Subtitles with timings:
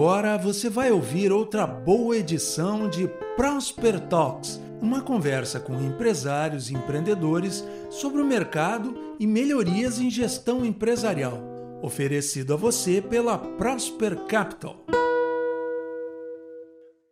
[0.00, 3.06] Agora você vai ouvir outra boa edição de
[3.36, 10.64] Prosper Talks, uma conversa com empresários e empreendedores sobre o mercado e melhorias em gestão
[10.64, 11.34] empresarial,
[11.82, 14.76] oferecido a você pela Prosper Capital.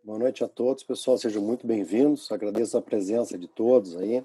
[0.03, 2.31] Boa noite a todos, pessoal, sejam muito bem-vindos.
[2.31, 4.23] Agradeço a presença de todos aí.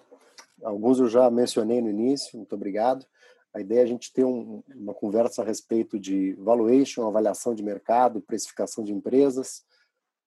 [0.63, 3.05] Alguns eu já mencionei no início, muito obrigado.
[3.55, 7.63] A ideia é a gente ter um, uma conversa a respeito de valuation, avaliação de
[7.63, 9.63] mercado, precificação de empresas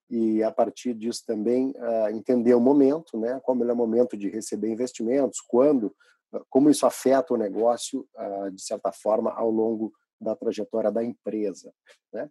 [0.09, 3.39] e a partir disso também uh, entender o momento, né?
[3.43, 5.93] Qual é o melhor momento de receber investimentos, quando,
[6.31, 11.03] uh, como isso afeta o negócio uh, de certa forma ao longo da trajetória da
[11.03, 11.73] empresa,
[12.13, 12.29] né?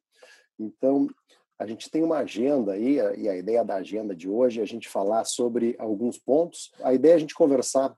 [0.58, 1.06] Então
[1.58, 4.66] a gente tem uma agenda aí e a ideia da agenda de hoje é a
[4.66, 6.70] gente falar sobre alguns pontos.
[6.82, 7.96] A ideia é a gente conversar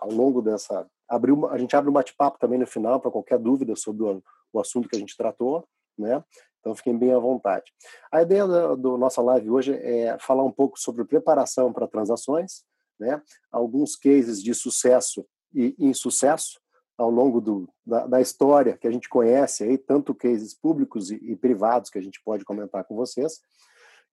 [0.00, 3.38] ao longo dessa abrir uma, a gente abre um bate-papo também no final para qualquer
[3.38, 4.22] dúvida sobre o,
[4.52, 6.22] o, assunto que a gente tratou, né?
[6.60, 7.72] Então fiquem bem à vontade.
[8.10, 12.64] A ideia da nossa live hoje é falar um pouco sobre preparação para transações,
[12.98, 13.22] né?
[13.50, 16.58] Alguns cases de sucesso e insucesso
[16.96, 21.16] ao longo do, da, da, história que a gente conhece aí, tanto cases públicos e,
[21.16, 23.40] e, privados que a gente pode comentar com vocês,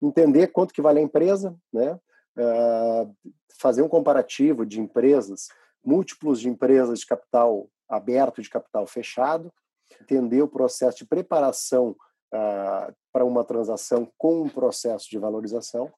[0.01, 1.99] entender quanto que vale a empresa, né?
[2.37, 3.15] Uh,
[3.59, 5.49] fazer um comparativo de empresas
[5.83, 9.51] múltiplos de empresas de capital aberto, de capital fechado,
[9.99, 11.95] entender o processo de preparação
[12.33, 15.91] uh, para uma transação com um processo de valorização,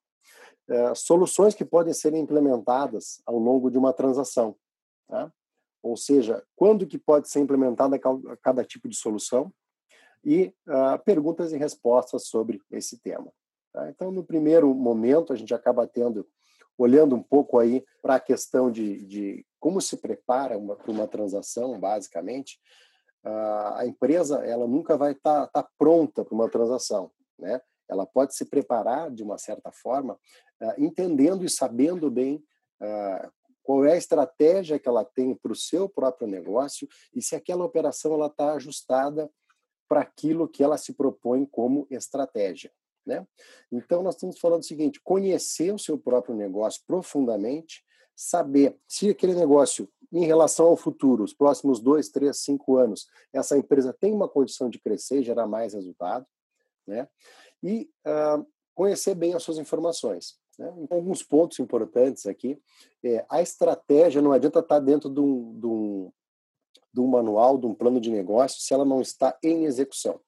[0.69, 4.55] uh, soluções que podem ser implementadas ao longo de uma transação,
[5.07, 5.31] tá?
[5.81, 7.99] ou seja, quando que pode ser implementada
[8.41, 9.53] cada, tipo de solução
[10.23, 13.31] e uh, perguntas e respostas sobre esse tema.
[13.71, 13.89] Tá?
[13.89, 16.27] Então, no primeiro momento, a gente acaba tendo
[16.77, 21.79] olhando um pouco aí para a questão de, de, como se prepara para uma transação,
[21.79, 22.59] basicamente,
[23.23, 27.61] a empresa ela nunca vai estar tá, tá pronta para uma transação, né?
[27.89, 30.13] Ela pode se preparar de uma certa forma,
[30.61, 32.43] uh, entendendo e sabendo bem
[32.81, 33.31] uh,
[33.61, 37.63] qual é a estratégia que ela tem para o seu próprio negócio e se aquela
[37.63, 39.29] operação ela está ajustada
[39.87, 42.71] para aquilo que ela se propõe como estratégia.
[43.05, 43.25] Né?
[43.71, 47.83] Então, nós estamos falando o seguinte: conhecer o seu próprio negócio profundamente,
[48.15, 53.57] saber se aquele negócio, em relação ao futuro, os próximos dois, três, cinco anos, essa
[53.57, 56.25] empresa tem uma condição de crescer e gerar mais resultado,
[56.87, 57.07] né?
[57.61, 60.37] e uh, conhecer bem as suas informações.
[60.57, 60.71] Né?
[60.77, 62.61] Então, alguns pontos importantes aqui.
[63.03, 66.11] É, a estratégia não adianta estar dentro de um, de, um,
[66.93, 70.19] de um manual, de um plano de negócio, se ela não está em execução.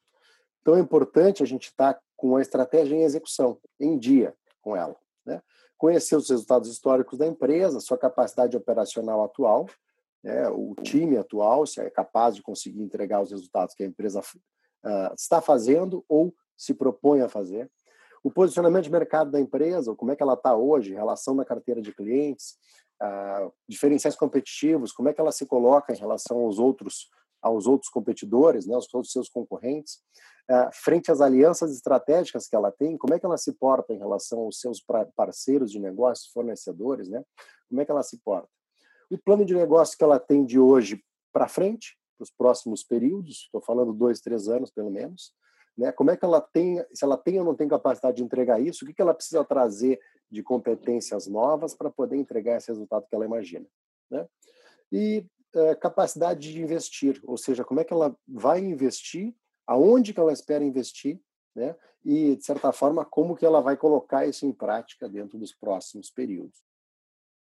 [0.61, 4.95] Então, é importante a gente estar com a estratégia em execução, em dia com ela.
[5.25, 5.41] Né?
[5.77, 9.67] Conhecer os resultados históricos da empresa, sua capacidade operacional atual,
[10.23, 10.49] né?
[10.49, 15.13] o time atual, se é capaz de conseguir entregar os resultados que a empresa uh,
[15.15, 17.69] está fazendo ou se propõe a fazer.
[18.23, 21.45] O posicionamento de mercado da empresa, como é que ela está hoje em relação à
[21.45, 22.57] carteira de clientes,
[23.01, 27.09] uh, diferenciais competitivos, como é que ela se coloca em relação aos outros
[27.45, 30.01] aos outros competidores, né, aos seus concorrentes,
[30.49, 33.99] uh, frente às alianças estratégicas que ela tem, como é que ela se porta em
[33.99, 34.83] relação aos seus
[35.15, 37.23] parceiros de negócios, fornecedores, né?
[37.69, 38.49] Como é que ela se porta?
[39.11, 43.43] O plano de negócio que ela tem de hoje para frente, para os próximos períodos,
[43.43, 45.31] estou falando dois, três anos pelo menos,
[45.77, 45.91] né?
[45.91, 48.83] Como é que ela tem, se ela tem ou não tem capacidade de entregar isso,
[48.83, 49.99] o que, que ela precisa trazer
[50.31, 53.67] de competências novas para poder entregar esse resultado que ela imagina,
[54.09, 54.27] né?
[54.91, 59.33] E é, capacidade de investir, ou seja, como é que ela vai investir,
[59.65, 61.19] aonde que ela espera investir,
[61.55, 61.75] né?
[62.03, 66.11] E de certa forma como que ela vai colocar isso em prática dentro dos próximos
[66.11, 66.63] períodos.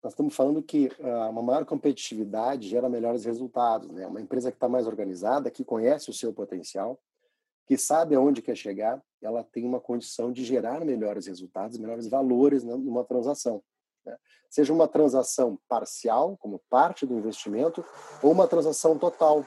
[0.01, 4.05] Nós estamos falando que uh, uma maior competitividade gera melhores resultados, né?
[4.05, 7.01] Uma empresa que está mais organizada, que conhece o seu potencial,
[7.65, 12.63] que sabe aonde quer chegar, ela tem uma condição de gerar melhores resultados, melhores valores
[12.63, 13.63] numa transação.
[14.05, 14.15] Né?
[14.49, 17.83] Seja uma transação parcial, como parte do investimento,
[18.21, 19.45] ou uma transação total,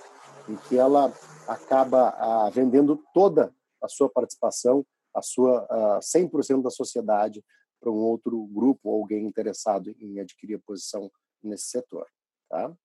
[0.49, 1.13] em que ela
[1.47, 4.85] acaba ah, vendendo toda a sua participação,
[5.15, 7.45] a sua ah, 100% da sociedade
[7.81, 11.11] para um outro grupo ou alguém interessado em adquirir a posição
[11.43, 12.07] nesse setor.
[12.49, 12.69] Tá?
[12.69, 12.77] O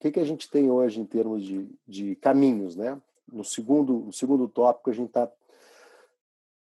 [0.00, 2.76] que, que a gente tem hoje em termos de, de caminhos?
[2.76, 3.00] Né?
[3.30, 5.30] No, segundo, no segundo tópico, a gente está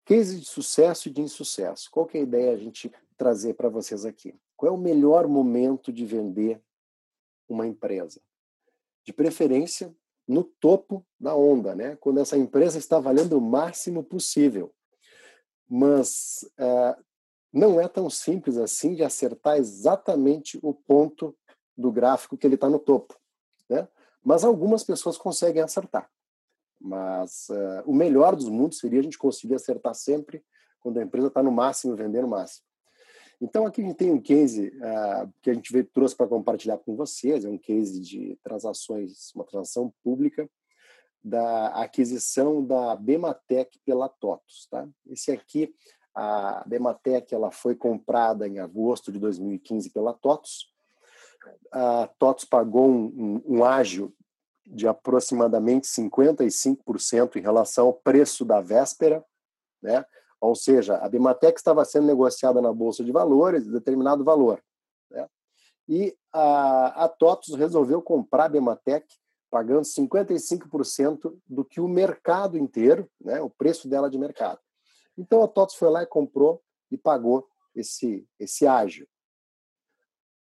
[0.04, 1.90] case de sucesso e de insucesso.
[1.90, 4.34] Qual que é a ideia a gente trazer para vocês aqui?
[4.56, 6.60] Qual é o melhor momento de vender
[7.48, 8.20] uma empresa?
[9.04, 9.94] De preferência,
[10.26, 11.96] no topo da onda, né?
[11.96, 14.72] quando essa empresa está valendo o máximo possível.
[15.68, 17.02] Mas uh,
[17.52, 21.36] não é tão simples assim de acertar exatamente o ponto
[21.76, 23.18] do gráfico que ele está no topo.
[23.68, 23.88] Né?
[24.22, 26.10] Mas algumas pessoas conseguem acertar.
[26.82, 30.42] Mas uh, o melhor dos mundos seria a gente conseguir acertar sempre
[30.80, 32.66] quando a empresa está no máximo, vendendo no máximo.
[33.40, 36.94] Então, aqui a gente tem um case uh, que a gente trouxe para compartilhar com
[36.94, 40.48] vocês, é um case de transações, uma transação pública
[41.24, 44.66] da aquisição da Bematec pela TOTUS.
[44.70, 44.88] Tá?
[45.08, 45.74] Esse aqui,
[46.14, 50.72] a Bematec, ela foi comprada em agosto de 2015 pela TOTUS.
[51.72, 53.06] A TOTUS pagou um,
[53.46, 54.12] um, um ágio
[54.72, 59.22] de aproximadamente 55% em relação ao preço da véspera,
[59.82, 60.04] né?
[60.40, 64.62] Ou seja, a Bimatec estava sendo negociada na bolsa de valores de determinado valor,
[65.10, 65.28] né?
[65.86, 69.06] E a, a TOTUS resolveu comprar a Bimatec
[69.50, 74.58] pagando 55% do que o mercado inteiro, né, o preço dela de mercado.
[75.18, 79.06] Então a TOTUS foi lá e comprou e pagou esse esse ágio.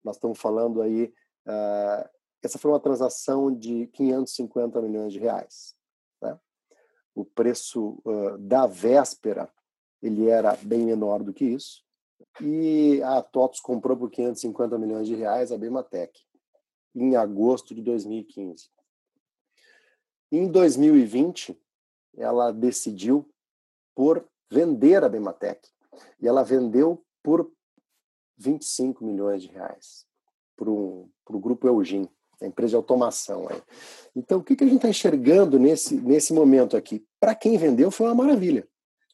[0.03, 1.13] Nós estamos falando aí
[1.47, 2.14] uh,
[2.45, 5.75] essa foi uma transação de 550 milhões de reais.
[6.21, 6.39] Né?
[7.13, 9.51] O preço uh, da véspera
[10.01, 11.83] ele era bem menor do que isso.
[12.39, 16.19] E a TOTOS comprou por 550 milhões de reais a Bematec
[16.93, 18.69] em agosto de 2015.
[20.31, 21.59] Em 2020,
[22.15, 23.29] ela decidiu
[23.95, 25.67] por vender a Bematec.
[26.21, 27.51] E ela vendeu por
[28.37, 30.05] 25 milhões de reais
[30.55, 32.07] para o grupo Eugin
[32.41, 33.47] a empresa de automação.
[33.49, 33.61] Aí.
[34.15, 37.05] Então, o que, que a gente está enxergando nesse, nesse momento aqui?
[37.19, 38.67] Para quem vendeu, foi uma maravilha.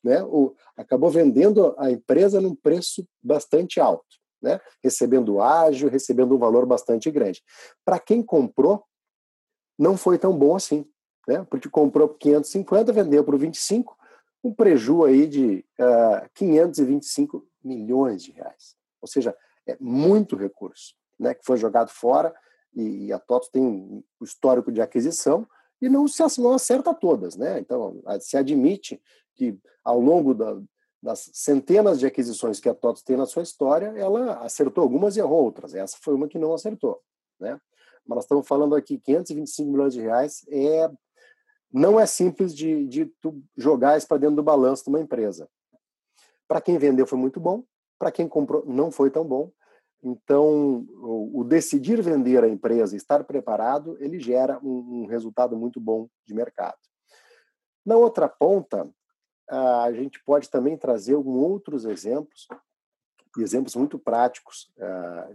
[0.04, 0.24] Né?
[0.24, 4.60] O, acabou vendendo a empresa num preço bastante alto, né?
[4.84, 7.44] recebendo ágil, recebendo um valor bastante grande.
[7.86, 8.84] Para quem comprou,
[9.78, 10.86] não foi tão bom assim,
[11.28, 11.46] né?
[11.50, 13.96] porque comprou por 550, vendeu por 25,
[14.44, 18.76] um prejuízo aí de uh, ah, 525 milhões de reais.
[19.00, 19.36] Ou seja,
[19.68, 22.34] é muito recurso né, que foi jogado fora
[22.74, 25.48] e, a TOTO tem um histórico de aquisição
[25.82, 27.60] e não se não acerta todas, né?
[27.60, 29.02] Então se admite
[29.36, 30.62] que ao longo da,
[31.02, 35.20] das centenas de aquisições que a TOTO tem na sua história, ela acertou algumas e
[35.20, 35.74] errou outras.
[35.74, 37.02] Essa foi uma que não acertou,
[37.40, 37.60] né?
[38.06, 40.90] Mas nós estamos falando aqui 525 milhões de reais é
[41.74, 43.12] não é simples de, de
[43.56, 45.50] jogar isso para dentro do balanço de uma empresa.
[46.48, 47.64] Para quem vendeu foi muito bom,
[47.98, 49.52] para quem comprou não foi tão bom.
[50.04, 56.10] Então, o, decidir vender a empresa, estar preparado, ele gera um, um resultado muito bom
[56.26, 56.78] de mercado.
[57.86, 58.90] Na outra ponta,
[59.48, 62.48] a gente pode também trazer outros exemplos,
[63.38, 64.72] exemplos muito práticos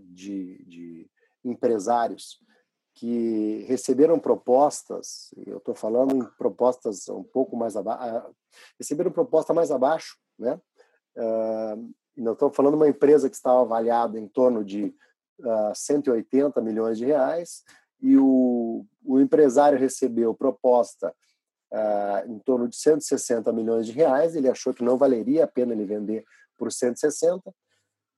[0.03, 1.11] de, de,
[1.45, 2.41] empresários
[2.95, 8.35] que receberam propostas, eu estou falando em propostas um pouco mais abaixo,
[8.79, 10.61] receberam proposta mais abaixo, né?
[12.17, 14.95] Uh, nós estamos falando de uma empresa que estava avaliada em torno de
[15.41, 17.63] uh, ah, 180 milhões de reais
[18.01, 21.15] e o, o empresário recebeu proposta
[21.73, 24.35] uh, em torno de 160 milhões de reais.
[24.35, 26.25] Ele achou que não valeria a pena ele vender
[26.57, 27.51] por 160.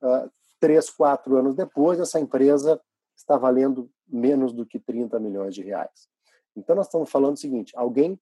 [0.01, 2.79] Uh, três, quatro anos depois, essa empresa
[3.15, 6.07] está valendo menos do que 30 milhões de reais.
[6.55, 8.19] Então, nós estamos falando o seguinte: alguém,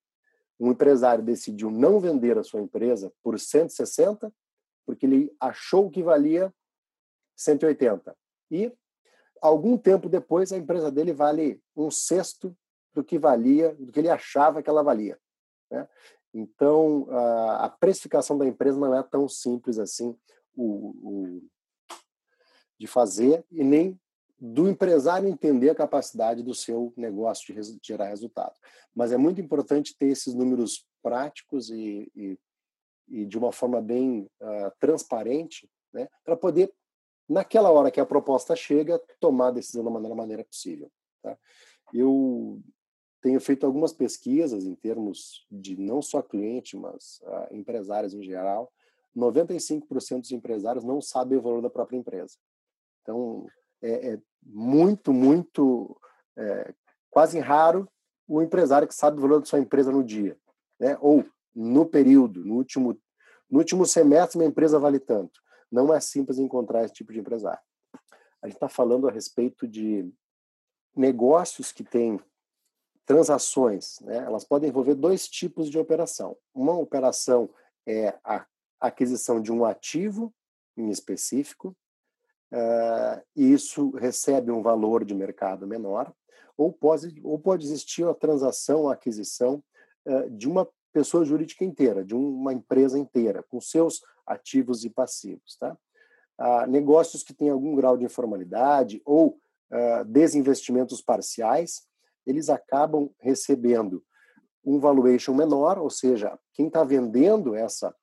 [0.59, 4.31] um empresário, decidiu não vender a sua empresa por 160
[4.87, 6.51] porque ele achou que valia
[7.35, 8.15] 180.
[8.49, 8.73] E
[9.41, 12.57] algum tempo depois a empresa dele vale um sexto
[12.93, 15.19] do que valia, do que ele achava que ela valia.
[15.69, 15.87] Né?
[16.33, 20.17] Então a precificação da empresa não é tão simples assim
[20.55, 21.49] o, o,
[22.79, 23.99] de fazer e nem
[24.39, 28.53] do empresário entender a capacidade do seu negócio de gerar resultado.
[28.95, 32.39] Mas é muito importante ter esses números práticos e, e
[33.07, 36.73] e de uma forma bem uh, transparente, né, para poder,
[37.27, 40.91] naquela hora que a proposta chega, tomar a decisão da maneira, maneira possível.
[41.21, 41.37] Tá?
[41.93, 42.61] Eu
[43.21, 48.71] tenho feito algumas pesquisas em termos de não só cliente, mas uh, empresários em geral.
[49.15, 52.37] 95% dos empresários não sabem o valor da própria empresa.
[53.01, 53.47] Então,
[53.81, 55.99] é, é muito, muito,
[56.37, 56.73] é,
[57.09, 57.89] quase raro
[58.27, 60.37] o empresário que sabe o valor da sua empresa no dia,
[60.79, 60.97] né?
[61.01, 61.25] Ou
[61.57, 62.95] no período, no último,
[63.49, 65.41] no último semestre, minha empresa vale tanto.
[65.71, 67.59] Não é simples encontrar esse tipo de empresário.
[68.41, 70.07] A gente está falando a respeito de
[70.95, 72.19] negócios que têm
[73.05, 74.17] transações, né?
[74.17, 76.37] elas podem envolver dois tipos de operação.
[76.53, 77.49] Uma operação
[77.87, 78.45] é a
[78.79, 80.33] aquisição de um ativo
[80.75, 81.75] em específico,
[82.53, 86.13] uh, e isso recebe um valor de mercado menor,
[86.55, 89.63] ou pode, ou pode existir a transação, a aquisição
[90.05, 95.55] uh, de uma pessoa jurídica inteira, de uma empresa inteira, com seus ativos e passivos.
[95.55, 95.77] Tá?
[96.39, 99.39] Ah, negócios que têm algum grau de informalidade ou
[99.71, 101.83] ah, desinvestimentos parciais,
[102.25, 104.03] eles acabam recebendo
[104.65, 107.95] um valuation menor, ou seja, quem está vendendo essa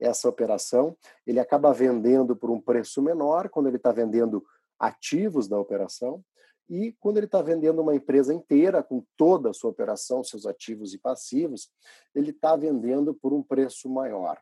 [0.00, 4.42] essa operação, ele acaba vendendo por um preço menor quando ele está vendendo
[4.78, 6.24] ativos da operação
[6.70, 10.94] e quando ele está vendendo uma empresa inteira com toda a sua operação, seus ativos
[10.94, 11.68] e passivos,
[12.14, 14.40] ele está vendendo por um preço maior.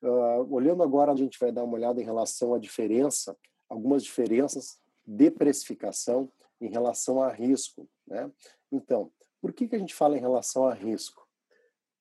[0.00, 3.36] Uh, olhando agora, a gente vai dar uma olhada em relação à diferença,
[3.68, 7.88] algumas diferenças de precificação em relação a risco.
[8.06, 8.30] Né?
[8.70, 11.26] Então, por que, que a gente fala em relação a risco?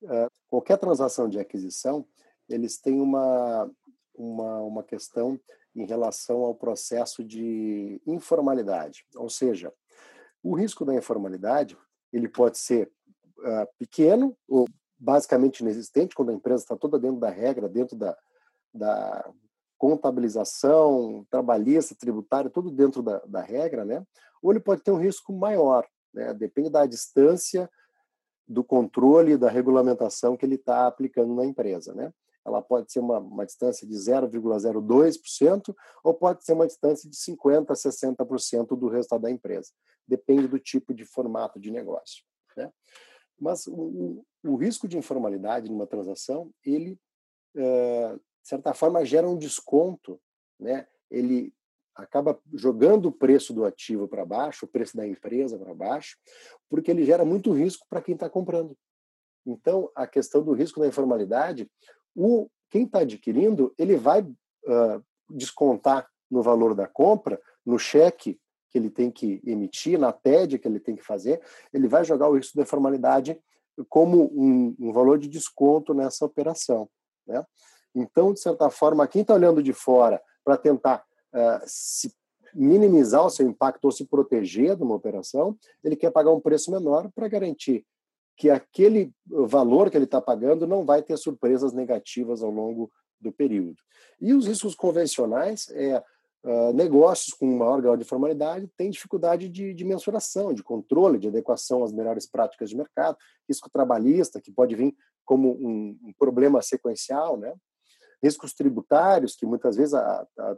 [0.03, 2.07] Uh, qualquer transação de aquisição,
[2.47, 3.67] eles têm uma,
[4.13, 5.39] uma, uma questão
[5.75, 9.73] em relação ao processo de informalidade, ou seja,
[10.41, 11.77] o risco da informalidade
[12.13, 12.89] ele pode ser
[13.39, 14.67] uh, pequeno ou
[14.97, 18.17] basicamente inexistente quando a empresa está toda dentro da regra, dentro da,
[18.73, 19.29] da
[19.77, 24.05] contabilização trabalhista, tributária, tudo dentro da, da regra, né?
[24.41, 26.33] Ou ele pode ter um risco maior, né?
[26.33, 27.69] Depende da distância
[28.47, 32.13] do controle da regulamentação que ele está aplicando na empresa, né?
[32.45, 37.71] Ela pode ser uma, uma distância de 0,02% ou pode ser uma distância de 50%
[37.71, 39.71] a 60% do resultado da empresa.
[40.07, 42.23] Depende do tipo de formato de negócio.
[42.55, 42.71] Né?
[43.39, 46.99] Mas o, o, risco de informalidade numa transação, ele,
[47.55, 50.21] é, de certa forma, gera um desconto.
[50.59, 50.87] Né?
[51.09, 51.51] Ele
[51.95, 56.17] acaba jogando o preço do ativo para baixo, o preço da empresa para baixo,
[56.69, 58.77] porque ele gera muito risco para quem está comprando.
[59.45, 61.69] Então, a questão do risco da informalidade,
[62.15, 68.77] o, quem está adquirindo, ele vai uh, descontar no valor da compra, no cheque que
[68.77, 71.41] ele tem que emitir, na TED que ele tem que fazer,
[71.73, 73.39] ele vai jogar o risco da formalidade
[73.89, 76.89] como um, um valor de desconto nessa operação.
[77.27, 77.45] Né?
[77.93, 82.13] Então, de certa forma, quem está olhando de fora para tentar uh, se
[82.53, 86.71] minimizar o seu impacto ou se proteger de uma operação, ele quer pagar um preço
[86.71, 87.85] menor para garantir
[88.35, 93.31] que aquele valor que ele está pagando não vai ter surpresas negativas ao longo do
[93.31, 93.77] período.
[94.19, 96.03] E os riscos convencionais é
[96.43, 101.29] uh, negócios com maior grau de formalidade têm dificuldade de, de, mensuração, de controle, de
[101.29, 106.61] adequação às melhores práticas de mercado, risco trabalhista que pode vir como um, um problema
[106.61, 107.53] sequencial, né?
[108.21, 110.55] Riscos tributários que muitas vezes a, a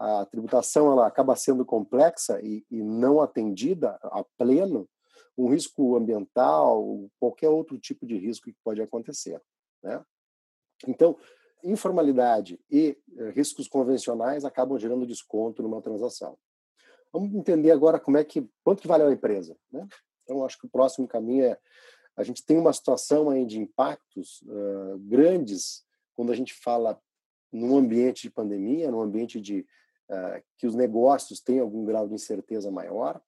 [0.00, 4.88] a tributação ela acaba sendo complexa e, e, não atendida a pleno,
[5.36, 9.40] um risco ambiental, qualquer outro tipo de risco que pode acontecer.
[9.82, 10.04] Né?
[10.86, 11.16] Então,
[11.62, 16.38] informalidade e eh, riscos convencionais acabam gerando desconto numa transação.
[17.12, 19.86] Vamos entender agora como é que quanto que vale a empresa, né?
[20.22, 21.58] Então acho que o próximo caminho é
[22.16, 25.84] a gente tem uma situação aí de impactos uh, grandes
[26.14, 27.00] quando a gente fala
[27.52, 29.66] num ambiente de pandemia, num ambiente de
[30.08, 33.20] uh, que os negócios têm algum grau de incerteza maior,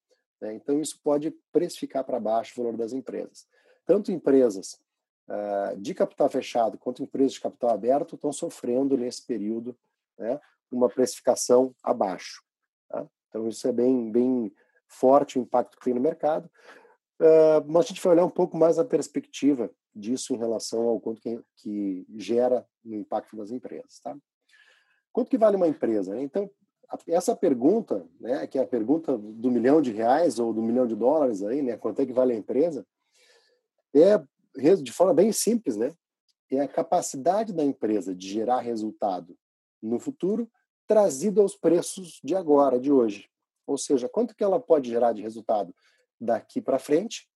[0.43, 0.53] né?
[0.55, 3.47] Então, isso pode precificar para baixo o valor das empresas.
[3.87, 4.75] Tanto empresas
[5.29, 9.79] uh, de capital fechado quanto empresas de capital aberto estão sofrendo nesse período
[10.19, 12.43] né, uma precificação abaixo.
[12.89, 13.07] Tá?
[13.29, 14.53] Então, isso é bem, bem
[14.89, 16.51] forte o impacto que tem no mercado.
[17.21, 21.01] Uh, mas a gente vai olhar um pouco mais a perspectiva disso em relação ao
[21.01, 24.01] quanto que, que gera no impacto das empresas.
[24.01, 24.17] Tá?
[25.13, 26.21] Quanto que vale uma empresa?
[26.21, 26.51] Então,
[27.09, 30.95] essa pergunta, né, que é a pergunta do milhão de reais ou do milhão de
[30.95, 32.87] dólares aí, né, quanto é que vale a empresa,
[33.95, 34.23] é
[34.77, 35.95] de forma bem simples, né?
[36.51, 39.37] É a capacidade da empresa de gerar resultado
[39.81, 40.51] no futuro
[40.87, 43.31] trazido aos preços de agora, de hoje.
[43.67, 45.75] Ou seja, quanto que ela pode gerar de resultado
[46.21, 47.29] daqui para frente,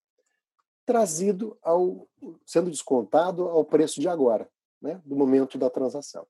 [0.84, 2.06] trazido ao
[2.44, 4.48] sendo descontado ao preço de agora,
[4.80, 6.26] né, do momento da transação.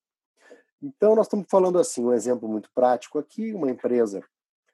[0.83, 4.23] Então, nós estamos falando assim, um exemplo muito prático aqui, uma empresa.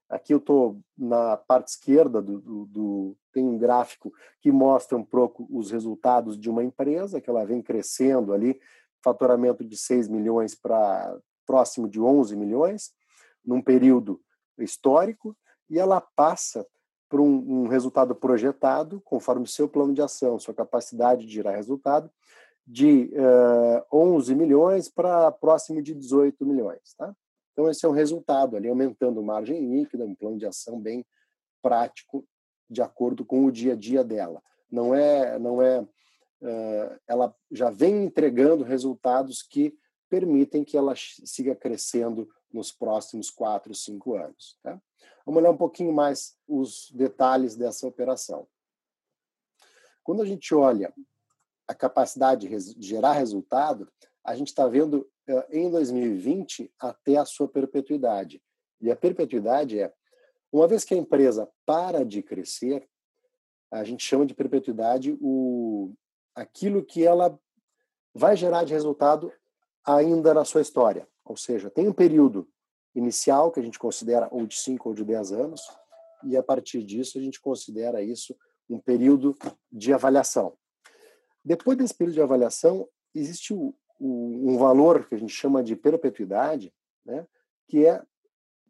[0.09, 5.05] Aqui eu estou na parte esquerda do, do, do, tem um gráfico que mostra um
[5.05, 8.61] pouco os resultados de uma empresa, que ela vem crescendo ali,
[9.03, 12.93] faturamento de 6 milhões para próximo de 11 milhões,
[13.45, 14.21] num período
[14.59, 15.37] histórico,
[15.71, 16.67] e ela passa
[17.09, 21.57] por um, um resultado projetado, conforme o seu plano de ação, sua capacidade de gerar
[21.57, 22.11] resultado,
[22.67, 26.95] de uh, eh, 11 milhões para próximo de 18 milhões.
[26.97, 27.15] Tá?
[27.53, 31.05] Então, esse é o resultado ali, aumentando margem líquida, um plano de ação bem
[31.61, 32.27] prático,
[32.71, 34.43] de acordo com o dia a dia dela.
[34.71, 39.77] Não é, não é, uh, ela já vem entregando resultados que
[40.09, 44.59] permitem que ela siga crescendo nos próximos quatro, cinco anos.
[44.63, 44.81] Tá?
[45.25, 48.47] Vamos olhar um pouquinho mais os detalhes dessa operação.
[50.03, 50.93] Quando a gente olha
[51.73, 53.91] a capacidade de gerar resultado,
[54.25, 58.43] a gente está vendo eh, em 2020 até a sua perpetuidade.
[58.81, 59.93] E a perpetuidade é,
[60.53, 62.87] uma vez que a empresa para de crescer,
[63.71, 65.95] a gente chama de perpetuidade o,
[66.35, 67.39] aquilo que ela
[68.15, 69.33] vai gerar de resultado
[69.85, 71.09] ainda na sua história.
[71.25, 72.47] Ou seja, tem um período
[72.95, 75.63] inicial que a gente considera ou de 5 ou de 10 anos,
[76.25, 78.37] e a partir disso a gente considera isso
[78.69, 79.35] um período
[79.71, 80.55] de avaliação.
[81.45, 85.77] Depois desse período de avaliação, existe o, o, um valor que a gente chama de
[85.77, 86.73] perpetuidade,
[87.05, 87.27] né,
[87.69, 88.03] que é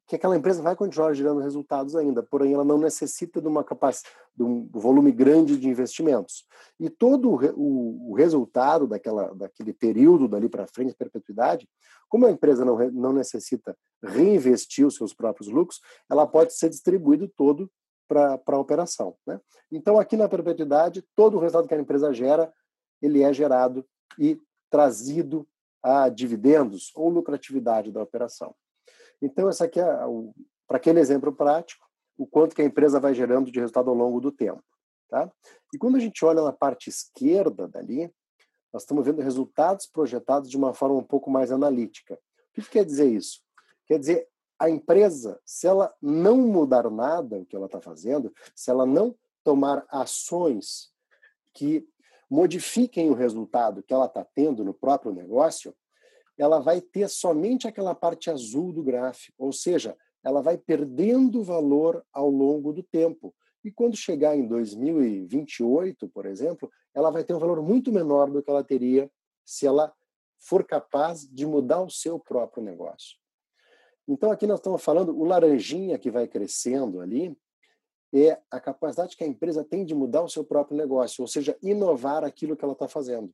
[0.07, 4.15] que aquela empresa vai continuar gerando resultados ainda, porém ela não necessita de uma capacidade,
[4.37, 6.45] de um volume grande de investimentos.
[6.79, 11.69] E todo o, o resultado daquela, daquele período dali para frente, perpetuidade,
[12.09, 17.27] como a empresa não, não necessita reinvestir os seus próprios lucros, ela pode ser distribuído
[17.29, 17.71] todo
[18.07, 19.17] para a operação.
[19.27, 19.41] Né?
[19.71, 22.53] Então, aqui na perpetuidade, todo o resultado que a empresa gera,
[23.03, 23.85] ele é gerado
[24.19, 24.41] e
[24.71, 25.47] trazido
[25.83, 28.55] a dividendos ou lucratividade da operação.
[29.21, 29.85] Então, esse aqui é,
[30.67, 34.21] para aquele exemplo prático, o quanto que a empresa vai gerando de resultado ao longo
[34.21, 34.63] do tempo.
[35.09, 35.31] Tá?
[35.75, 38.13] E quando a gente olha na parte esquerda dali,
[38.73, 42.15] nós estamos vendo resultados projetados de uma forma um pouco mais analítica.
[42.15, 43.41] O que quer dizer isso?
[43.87, 44.29] Quer dizer,
[44.59, 49.15] a empresa, se ela não mudar nada o que ela está fazendo, se ela não
[49.45, 50.93] tomar ações
[51.53, 51.87] que
[52.33, 55.75] modifiquem o resultado que ela está tendo no próprio negócio,
[56.39, 62.03] ela vai ter somente aquela parte azul do gráfico, ou seja, ela vai perdendo valor
[62.11, 63.35] ao longo do tempo.
[63.63, 68.43] E quando chegar em 2028, por exemplo, ela vai ter um valor muito menor do
[68.43, 69.11] que ela teria
[69.45, 69.93] se ela
[70.39, 73.19] for capaz de mudar o seu próprio negócio.
[74.09, 77.37] Então, aqui nós estamos falando, o laranjinha que vai crescendo ali
[78.13, 81.57] é a capacidade que a empresa tem de mudar o seu próprio negócio, ou seja,
[81.63, 83.33] inovar aquilo que ela está fazendo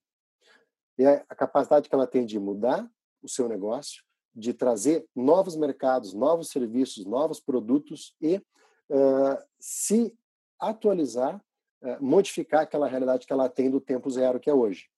[1.05, 2.91] é a capacidade que ela tem de mudar
[3.23, 4.03] o seu negócio,
[4.35, 10.17] de trazer novos mercados, novos serviços, novos produtos e uh, se
[10.59, 11.43] atualizar,
[11.83, 14.89] uh, modificar aquela realidade que ela tem do tempo zero que é hoje.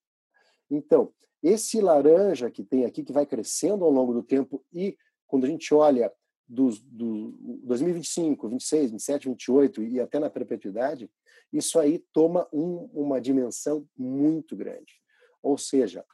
[0.69, 5.45] Então, esse laranja que tem aqui, que vai crescendo ao longo do tempo e quando
[5.45, 6.11] a gente olha
[6.51, 7.31] dos, do
[7.63, 11.09] 2025, 26, 27, 28 e até na perpetuidade,
[11.51, 15.01] isso aí toma um, uma dimensão muito grande.
[15.41, 16.05] Ou seja,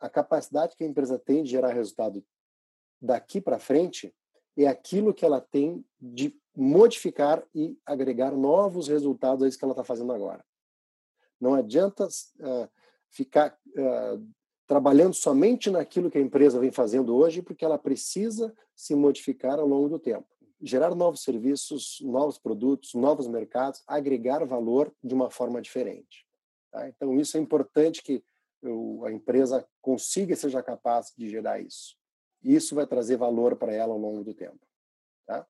[0.00, 2.24] a capacidade que a empresa tem de gerar resultado
[3.00, 4.12] daqui para frente
[4.58, 9.74] é aquilo que ela tem de modificar e agregar novos resultados a isso que ela
[9.74, 10.44] está fazendo agora.
[11.40, 12.68] Não adianta uh,
[13.10, 14.28] ficar uh,
[14.66, 19.66] trabalhando somente naquilo que a empresa vem fazendo hoje, porque ela precisa se modificar ao
[19.66, 20.26] longo do tempo.
[20.60, 26.26] Gerar novos serviços, novos produtos, novos mercados, agregar valor de uma forma diferente.
[26.72, 26.88] Tá?
[26.88, 28.24] Então, isso é importante que
[29.04, 31.96] a empresa consiga e seja capaz de gerar isso.
[32.42, 34.58] Isso vai trazer valor para ela ao longo do tempo.
[35.26, 35.46] Tá?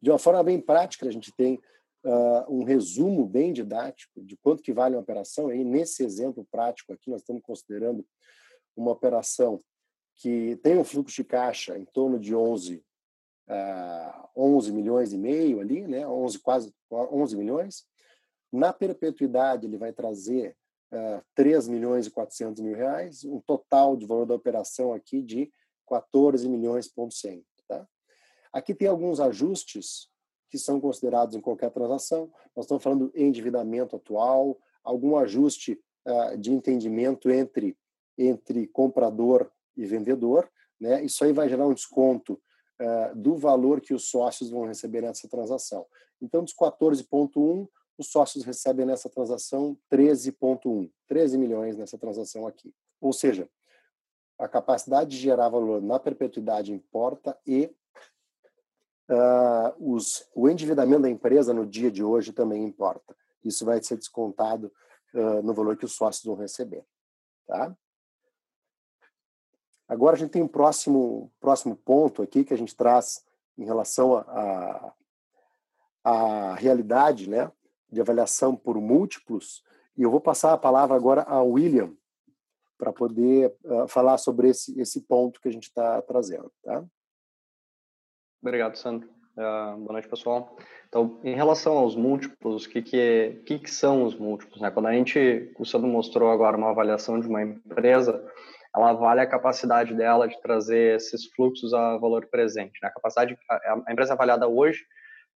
[0.00, 1.60] De uma forma bem prática, a gente tem
[2.04, 5.52] uh, um resumo bem didático de quanto que vale uma operação.
[5.52, 8.06] E nesse exemplo prático aqui, nós estamos considerando
[8.76, 9.62] uma operação
[10.16, 12.84] que tem um fluxo de caixa em torno de 11,
[13.48, 16.06] uh, 11 milhões e meio ali, né?
[16.06, 17.84] 11, quase 11 milhões.
[18.52, 20.56] Na perpetuidade, ele vai trazer
[20.92, 25.50] uh, 3 milhões e 400 mil reais, um total de valor da operação aqui de
[25.88, 27.44] 14 milhões ponto 100.
[27.68, 27.86] Tá?
[28.52, 30.10] Aqui tem alguns ajustes
[30.50, 32.30] que são considerados em qualquer transação.
[32.54, 37.76] Nós estamos falando endividamento atual, algum ajuste uh, de entendimento entre
[38.18, 41.02] entre comprador e vendedor, né?
[41.02, 45.26] Isso aí vai gerar um desconto uh, do valor que os sócios vão receber nessa
[45.26, 45.86] transação.
[46.20, 52.74] Então, dos 14,1 os sócios recebem nessa transação 13,1, 13 milhões nessa transação aqui.
[52.98, 53.46] Ou seja,
[54.38, 57.70] a capacidade de gerar valor na perpetuidade importa e
[59.10, 63.16] uh, os, o endividamento da empresa no dia de hoje também importa.
[63.44, 64.72] Isso vai ser descontado
[65.14, 66.84] uh, no valor que os sócios vão receber.
[67.46, 67.74] Tá?
[69.88, 73.24] Agora a gente tem um próximo, próximo ponto aqui que a gente traz
[73.58, 74.94] em relação à a,
[76.04, 77.50] a, a, realidade, né?
[77.90, 79.64] de avaliação por múltiplos,
[79.96, 81.92] e eu vou passar a palavra agora a William
[82.78, 86.50] para poder uh, falar sobre esse, esse ponto que a gente está trazendo.
[86.62, 86.86] Tá?
[88.42, 89.06] Obrigado, Sandro.
[89.36, 90.56] Uh, boa noite, pessoal.
[90.88, 94.60] Então, em relação aos múltiplos, o que, que, é, que, que são os múltiplos?
[94.60, 94.70] Né?
[94.70, 98.26] Quando a gente, o Sandro mostrou agora uma avaliação de uma empresa,
[98.74, 102.80] ela avalia a capacidade dela de trazer esses fluxos a valor presente.
[102.82, 102.88] Né?
[102.88, 104.84] A capacidade, a, a empresa é avaliada hoje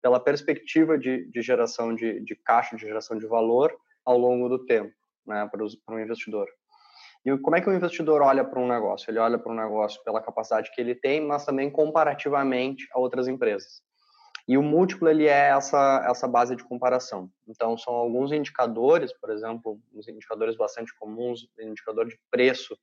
[0.03, 4.65] pela perspectiva de, de geração de, de, caixa, de geração de valor ao longo do
[4.65, 4.93] tempo,
[5.27, 6.47] né, para, os, para o investidor.
[7.25, 9.11] E como é que o investidor olha para um negócio?
[9.11, 13.29] Ele olha para um negócio pela capacidade que ele tem, mas também comparativamente a outras
[13.29, 13.83] empresas.
[14.49, 17.31] E o múltiplo ele é essa essa base de comparação.
[17.47, 22.77] Então são alguns indicadores, por exemplo, uns indicadores bastante comuns, indicador de preço,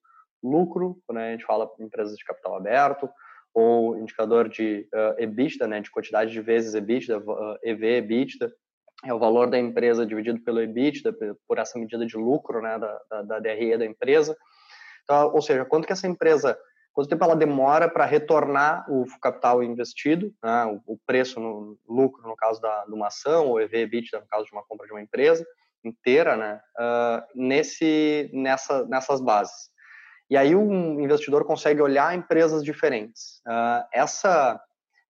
[0.44, 3.10] lucro, quando a gente fala em empresas de capital aberto,
[3.54, 8.54] ou indicador de uh, EBITDA, né, de quantidade de vezes EBITDA, uh, EV EBITDA,
[9.06, 11.16] é o valor da empresa dividido pelo EBITDA,
[11.48, 14.36] por essa medida de lucro, né, da, da, da DRE da empresa.
[15.04, 16.58] Então, ou seja, quanto que essa empresa
[16.98, 22.28] quanto tempo ela demora para retornar o capital investido, né, o, o, preço no lucro
[22.28, 24.94] no caso da, de uma ação, ou EV EBITDA no caso de uma compra de
[24.94, 25.46] uma empresa
[25.86, 29.70] inteira, né, uh, nesse, nessa, nessas bases.
[30.28, 33.44] E aí um investidor consegue olhar empresas diferentes.
[33.48, 34.60] Uh, essa,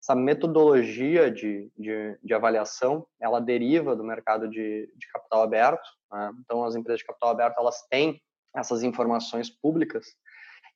[0.08, 5.90] essa metodologia de, de, de, avaliação, ela deriva do mercado de, de capital aberto.
[6.10, 6.32] Né?
[6.40, 8.22] Então, as empresas de capital aberto, elas têm
[8.56, 10.08] essas informações públicas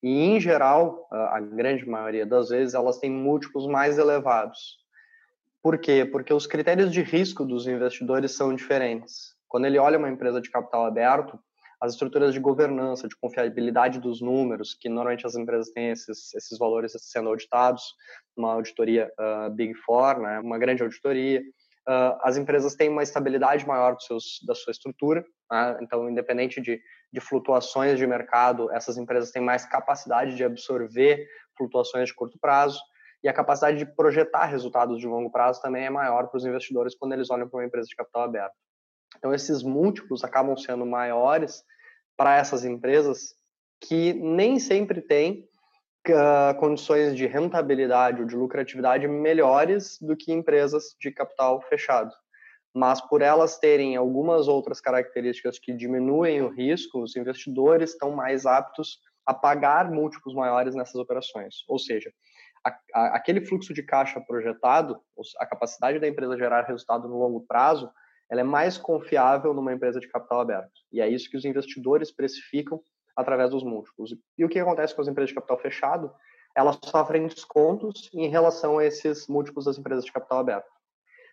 [0.04, 4.80] e, em geral, a grande maioria das vezes, elas têm múltiplos mais elevados.
[5.64, 6.04] Por quê?
[6.04, 9.36] Porque os critérios de risco dos investidores são diferentes.
[9.48, 11.40] Quando ele olha uma empresa de capital aberto,
[11.82, 16.58] as estruturas de governança, de confiabilidade dos números, que normalmente as empresas têm esses, esses
[16.60, 17.84] valores sendo auditados,
[18.38, 23.66] uma auditoria uh, Big Four, né, uma grande auditoria, uh, as empresas têm uma estabilidade
[23.66, 25.78] maior dos seus, da sua estrutura, né?
[25.82, 26.80] então, independente de,
[27.12, 32.80] de flutuações de mercado, essas empresas têm mais capacidade de absorver flutuações de curto prazo,
[33.24, 36.96] e a capacidade de projetar resultados de longo prazo também é maior para os investidores
[36.96, 38.56] quando eles olham para uma empresa de capital aberto.
[39.18, 41.64] Então, esses múltiplos acabam sendo maiores
[42.18, 43.36] para essas empresas
[43.80, 45.48] que nem sempre têm
[46.10, 52.12] uh, condições de rentabilidade ou de lucratividade melhores do que empresas de capital fechado.
[52.74, 58.46] Mas por elas terem algumas outras características que diminuem o risco, os investidores estão mais
[58.46, 61.56] aptos a pagar múltiplos maiores nessas operações.
[61.68, 62.12] Ou seja,
[62.66, 65.00] a, a, aquele fluxo de caixa projetado,
[65.40, 67.92] a capacidade da empresa gerar resultado no longo prazo,
[68.32, 70.72] ela é mais confiável numa empresa de capital aberto.
[70.90, 72.82] E é isso que os investidores precificam
[73.14, 74.16] através dos múltiplos.
[74.38, 76.10] E o que acontece com as empresas de capital fechado?
[76.56, 80.72] Elas sofrem descontos em relação a esses múltiplos das empresas de capital aberto.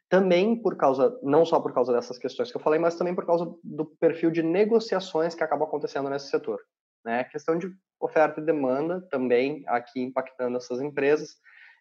[0.09, 3.25] Também por causa, não só por causa dessas questões que eu falei, mas também por
[3.25, 6.59] causa do perfil de negociações que acabam acontecendo nesse setor.
[7.05, 7.21] Né?
[7.21, 11.37] A questão de oferta e demanda também aqui impactando essas empresas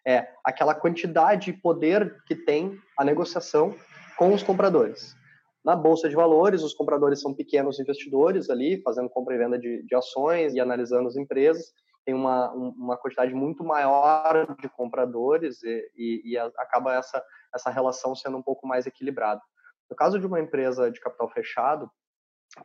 [0.06, 3.74] é aquela quantidade e poder que tem a negociação
[4.18, 5.16] com os compradores.
[5.64, 9.82] Na bolsa de valores, os compradores são pequenos investidores ali, fazendo compra e venda de,
[9.84, 11.72] de ações e analisando as empresas.
[12.04, 17.22] Tem uma, uma quantidade muito maior de compradores e, e, e acaba essa,
[17.54, 19.40] essa relação sendo um pouco mais equilibrada.
[19.88, 21.90] No caso de uma empresa de capital fechado,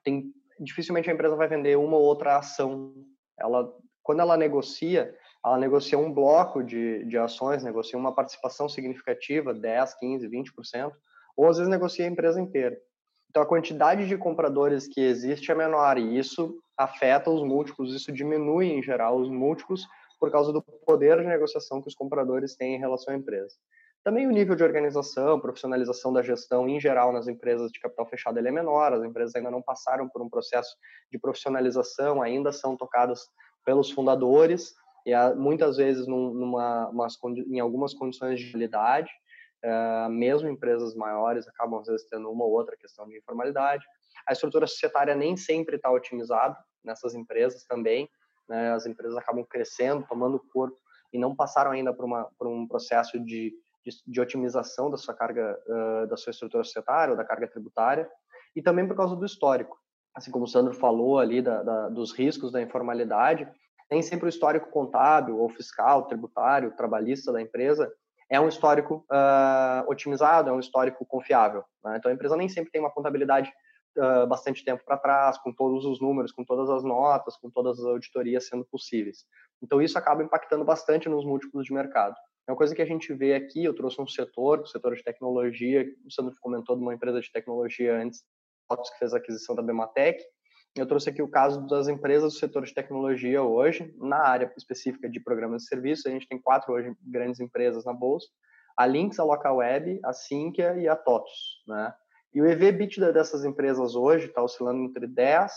[0.04, 2.94] tem, dificilmente a empresa vai vender uma ou outra ação.
[3.38, 5.14] Ela, quando ela negocia,
[5.46, 10.92] ela negocia um bloco de, de ações, negocia uma participação significativa, 10, 15, 20%,
[11.36, 12.78] ou às vezes negocia a empresa inteira.
[13.30, 18.12] Então, a quantidade de compradores que existe é menor e isso afeta os múltiplos, isso
[18.12, 19.88] diminui, em geral, os múltiplos
[20.20, 23.56] por causa do poder de negociação que os compradores têm em relação à empresa.
[24.04, 28.38] Também o nível de organização, profissionalização da gestão, em geral, nas empresas de capital fechado,
[28.38, 30.76] ele é menor, as empresas ainda não passaram por um processo
[31.12, 33.22] de profissionalização, ainda são tocadas
[33.66, 34.74] pelos fundadores,
[35.06, 37.18] e muitas vezes numa, umas,
[37.50, 39.10] em algumas condições de agilidade,
[39.64, 43.86] Uh, mesmo empresas maiores acabam às vezes tendo uma ou outra questão de informalidade.
[44.28, 48.10] A estrutura societária nem sempre está otimizada nessas empresas também.
[48.48, 48.74] Né?
[48.74, 50.78] As empresas acabam crescendo, tomando corpo
[51.14, 53.54] e não passaram ainda por, uma, por um processo de,
[53.86, 58.10] de, de otimização da sua carga, uh, da sua estrutura societária ou da carga tributária.
[58.56, 59.78] E também por causa do histórico.
[60.14, 63.50] Assim como o Sandro falou ali da, da, dos riscos da informalidade,
[63.90, 67.92] nem sempre o histórico contábil ou fiscal, tributário, trabalhista da empresa
[68.34, 71.64] é um histórico uh, otimizado, é um histórico confiável.
[71.84, 71.98] Né?
[71.98, 73.54] Então a empresa nem sempre tem uma contabilidade
[73.96, 77.78] uh, bastante tempo para trás, com todos os números, com todas as notas, com todas
[77.80, 79.24] as auditorias sendo possíveis.
[79.62, 82.16] Então isso acaba impactando bastante nos múltiplos de mercado.
[82.48, 85.04] É uma coisa que a gente vê aqui, eu trouxe um setor, o setor de
[85.04, 88.24] tecnologia, o Sandro comentou de uma empresa de tecnologia antes,
[88.68, 90.24] que fez a aquisição da Bematec,
[90.76, 95.08] eu trouxe aqui o caso das empresas do setor de tecnologia hoje, na área específica
[95.08, 96.08] de programas de serviço.
[96.08, 98.28] A gente tem quatro hoje grandes empresas na bolsa:
[98.76, 101.64] a Lynx, a Localweb, a Sinqia e a TOTUS.
[101.68, 101.94] Né?
[102.34, 105.50] E o EV/EBITDA dessas empresas hoje está oscilando entre 10%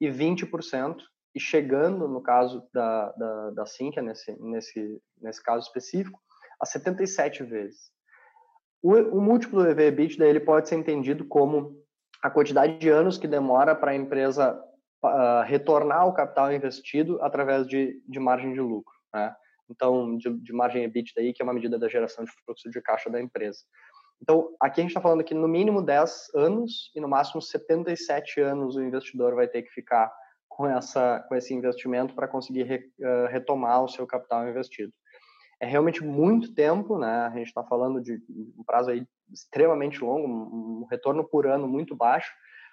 [0.00, 0.96] e 20%,
[1.34, 3.64] e chegando, no caso da, da, da
[4.02, 6.18] nesse, nesse, nesse caso específico,
[6.58, 7.90] a 77 vezes.
[8.82, 11.84] O, o múltiplo EV/EBITDA ele pode ser entendido como
[12.22, 14.58] a quantidade de anos que demora para a empresa
[15.04, 18.94] uh, retornar o capital investido através de, de margem de lucro.
[19.14, 19.34] Né?
[19.70, 22.80] então de, de margem EBITDA aí, que é uma medida da geração de fluxo de
[22.80, 23.60] caixa da empresa.
[24.20, 28.40] Então, aqui a gente está falando que no mínimo 10 anos e no máximo 77
[28.40, 30.10] anos o investidor vai ter que ficar
[30.48, 34.92] com, essa, com esse investimento para conseguir re, uh, retomar o seu capital investido.
[35.60, 37.26] É realmente muito tempo, né?
[37.26, 38.14] A gente está falando de
[38.58, 42.32] um prazo aí extremamente longo, um retorno por ano muito baixo,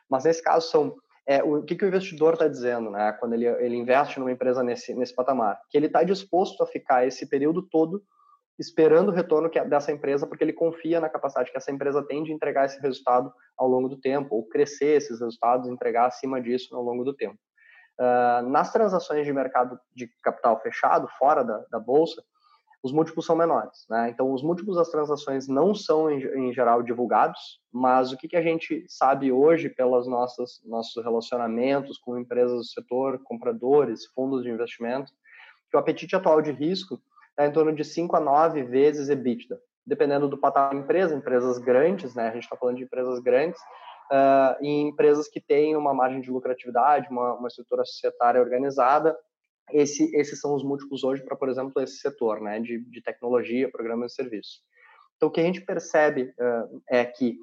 [0.10, 3.14] mas nesse caso são é, o que, que o investidor está dizendo, né?
[3.14, 7.08] Quando ele, ele investe numa empresa nesse, nesse patamar, que ele está disposto a ficar
[7.08, 8.04] esse período todo
[8.60, 12.24] esperando o retorno que, dessa empresa, porque ele confia na capacidade que essa empresa tem
[12.24, 16.76] de entregar esse resultado ao longo do tempo, ou crescer esses resultados, entregar acima disso
[16.76, 17.38] ao longo do tempo.
[18.00, 22.24] Uh, nas transações de mercado de capital fechado, fora da, da bolsa,
[22.84, 23.86] os múltiplos são menores.
[23.90, 24.10] Né?
[24.10, 26.20] Então, os múltiplos das transações não são, em,
[26.50, 30.62] em geral, divulgados, mas o que, que, a gente sabe hoje pelos nossos,
[31.02, 35.14] relacionamentos com empresas do setor, compradores, fundos de investimento,
[35.72, 39.58] que o apetite atual de risco está em torno de 5 a 9 vezes EBITDA,
[39.88, 42.28] dependendo do patamar da empresa, empresas grandes, né?
[42.28, 43.60] a gente está falando de empresas grandes,
[44.12, 49.18] uh, e empresas que têm uma margem de lucratividade, uma, uma estrutura societária organizada,
[49.72, 53.72] esse, esses são os múltiplos hoje para, por exemplo, esse setor né, de, de tecnologia,
[53.72, 54.62] programas de serviço.
[55.16, 57.38] Então, o que a gente percebe uh, é que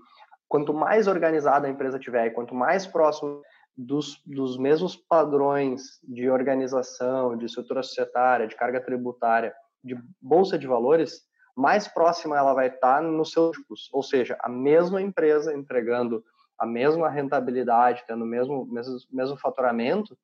[0.49, 3.41] quanto mais organizada a empresa tiver e quanto mais próximo
[3.77, 10.67] dos, dos mesmos padrões de organização, de estrutura societária, de carga tributária, de bolsa de
[10.67, 11.23] valores,
[11.57, 13.89] mais próxima ela vai estar nos seus múltiplos.
[13.93, 16.23] Ou seja, a mesma empresa entregando
[16.59, 20.17] a mesma rentabilidade, tendo o mesmo, mesmo, mesmo faturamento,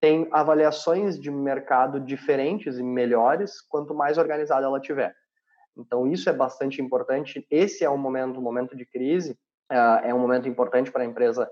[0.00, 5.14] tem avaliações de mercado diferentes e melhores quanto mais organizada ela tiver.
[5.76, 7.46] Então isso é bastante importante.
[7.50, 9.32] Esse é um momento, um momento de crise,
[9.72, 11.50] uh, é um momento importante para a empresa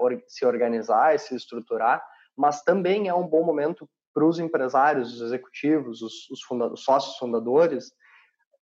[0.00, 2.02] or se organizar e se estruturar,
[2.36, 6.82] mas também é um bom momento para os empresários, os executivos, os, os, funda os
[6.82, 7.92] sócios fundadores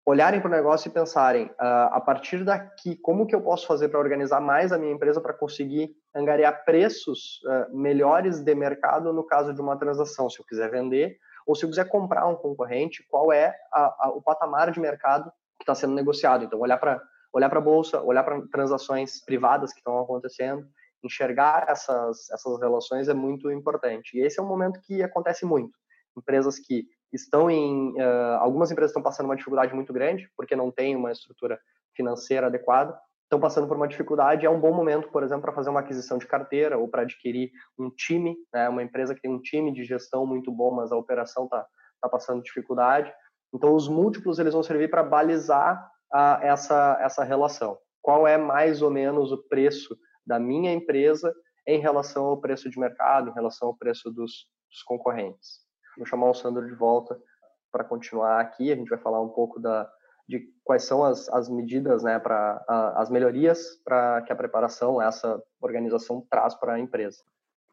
[0.05, 3.89] olharem para o negócio e pensarem, uh, a partir daqui, como que eu posso fazer
[3.89, 9.23] para organizar mais a minha empresa para conseguir angariar preços uh, melhores de mercado no
[9.23, 13.05] caso de uma transação, se eu quiser vender, ou se eu quiser comprar um concorrente,
[13.09, 16.43] qual é a, a, o patamar de mercado que está sendo negociado.
[16.43, 20.67] Então, olhar para olhar para bolsa, olhar para transações privadas que estão acontecendo,
[21.03, 24.17] enxergar essas, essas relações é muito importante.
[24.17, 25.77] E esse é um momento que acontece muito.
[26.17, 30.71] Empresas que estão em uh, algumas empresas estão passando uma dificuldade muito grande porque não
[30.71, 31.59] tem uma estrutura
[31.95, 35.69] financeira adequada estão passando por uma dificuldade é um bom momento por exemplo para fazer
[35.69, 39.41] uma aquisição de carteira ou para adquirir um time né, uma empresa que tem um
[39.41, 41.65] time de gestão muito bom mas a operação está
[42.01, 43.13] tá passando dificuldade.
[43.53, 47.77] Então os múltiplos eles vão servir para balizar a, essa essa relação.
[48.01, 51.33] Qual é mais ou menos o preço da minha empresa
[51.67, 55.68] em relação ao preço de mercado em relação ao preço dos, dos concorrentes
[55.99, 57.21] Vou chamar o Sandro de volta
[57.69, 58.71] para continuar aqui.
[58.71, 59.91] A gente vai falar um pouco da,
[60.25, 62.63] de quais são as, as medidas, né, para
[62.95, 67.21] as melhorias para que a preparação, essa organização traz para a empresa.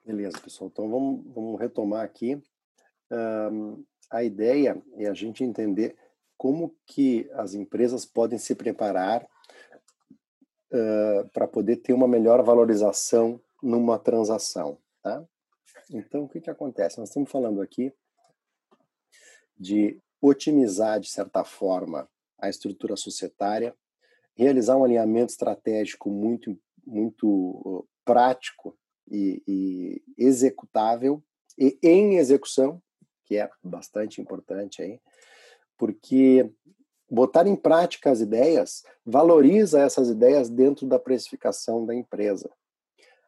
[0.05, 0.69] Beleza, pessoal.
[0.73, 2.43] Então vamos, vamos retomar aqui.
[3.13, 5.97] Um, a ideia é a gente entender
[6.37, 9.23] como que as empresas podem se preparar
[10.73, 15.25] uh, para poder ter uma melhor valorização numa transação, tá?
[15.89, 16.99] Então, o que que acontece?
[16.99, 17.95] Nós estamos falando aqui
[19.59, 23.75] de otimizar, de certa forma, a estrutura societária,
[24.35, 28.77] realizar um alinhamento estratégico muito, muito prático
[29.11, 31.23] e, e executável,
[31.59, 32.83] e em execução,
[33.25, 35.01] que é bastante importante aí,
[35.79, 36.51] porque
[37.11, 42.51] botar em prática as ideias valoriza essas ideias dentro da precificação da empresa.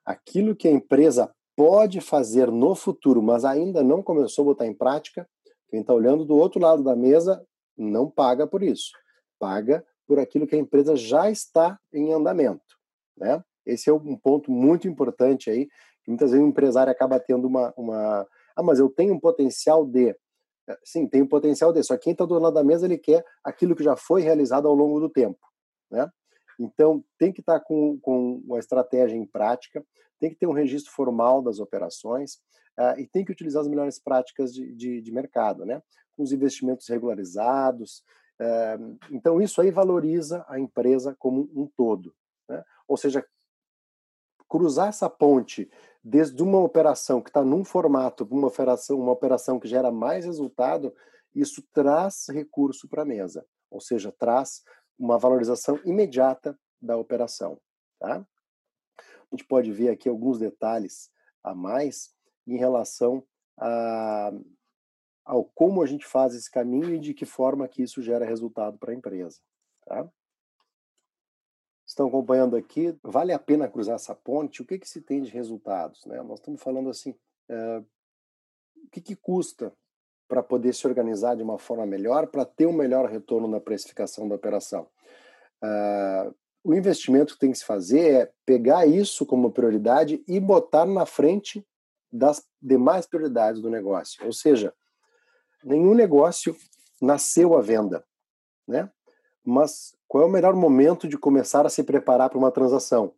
[0.04, 4.74] Aquilo que a empresa pode fazer no futuro, mas ainda não começou a botar em
[4.74, 5.28] prática,
[5.68, 7.44] quem está olhando do outro lado da mesa
[7.76, 8.90] não paga por isso,
[9.38, 12.76] paga por aquilo que a empresa já está em andamento,
[13.16, 13.42] né?
[13.66, 15.68] Esse é um ponto muito importante aí,
[16.06, 18.26] muitas vezes o empresário acaba tendo uma, uma
[18.56, 20.16] ah, mas eu tenho um potencial de
[20.68, 22.98] é, Sim, tem um potencial de, só que quem está do lado da mesa, ele
[22.98, 25.38] quer aquilo que já foi realizado ao longo do tempo,
[25.90, 26.10] né?
[26.58, 29.84] Então, tem que estar com, com uma estratégia em prática,
[30.18, 32.34] tem que ter um registro formal das operações,
[32.78, 35.82] uh, e tem que utilizar as melhores práticas de, de, de mercado, né?
[36.16, 38.02] Com os investimentos regularizados.
[38.40, 42.14] Uh, então, isso aí valoriza a empresa como um todo.
[42.48, 42.62] Né?
[42.86, 43.24] Ou seja,
[44.48, 45.70] cruzar essa ponte
[46.02, 50.94] desde uma operação que está num formato, uma operação, uma operação que gera mais resultado,
[51.34, 54.62] isso traz recurso para a mesa, ou seja, traz
[54.98, 57.60] uma valorização imediata da operação.
[57.98, 58.26] Tá?
[58.98, 61.10] A gente pode ver aqui alguns detalhes
[61.42, 62.14] a mais
[62.46, 63.24] em relação
[63.58, 64.32] a,
[65.24, 68.78] ao como a gente faz esse caminho e de que forma que isso gera resultado
[68.78, 69.38] para a empresa.
[69.84, 70.10] Tá?
[71.86, 74.62] Estão acompanhando aqui, vale a pena cruzar essa ponte?
[74.62, 76.04] O que, que se tem de resultados?
[76.04, 76.20] Né?
[76.22, 77.14] Nós estamos falando assim,
[77.48, 79.74] é, o que, que custa
[80.28, 84.28] para poder se organizar de uma forma melhor, para ter um melhor retorno na precificação
[84.28, 84.86] da operação?
[85.62, 90.84] Uh, o investimento que tem que se fazer é pegar isso como prioridade e botar
[90.84, 91.66] na frente
[92.12, 94.24] das demais prioridades do negócio.
[94.26, 94.74] Ou seja,
[95.64, 96.56] nenhum negócio
[97.00, 98.04] nasceu à venda,
[98.66, 98.90] né?
[99.44, 103.14] Mas qual é o melhor momento de começar a se preparar para uma transação?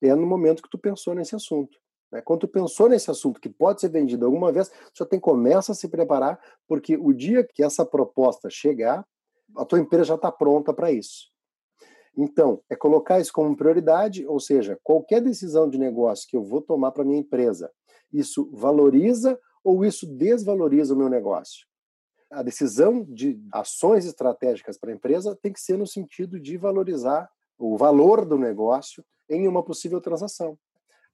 [0.00, 1.78] É no momento que tu pensou nesse assunto.
[2.10, 2.20] Né?
[2.22, 5.74] Quando tu pensou nesse assunto que pode ser vendido alguma vez, já tem começa a
[5.74, 9.06] se preparar, porque o dia que essa proposta chegar,
[9.56, 11.32] a tua empresa já está pronta para isso.
[12.16, 16.62] Então, é colocar isso como prioridade, ou seja, qualquer decisão de negócio que eu vou
[16.62, 17.70] tomar para minha empresa,
[18.12, 21.66] isso valoriza ou isso desvaloriza o meu negócio?
[22.30, 27.28] A decisão de ações estratégicas para a empresa tem que ser no sentido de valorizar
[27.58, 30.58] o valor do negócio em uma possível transação.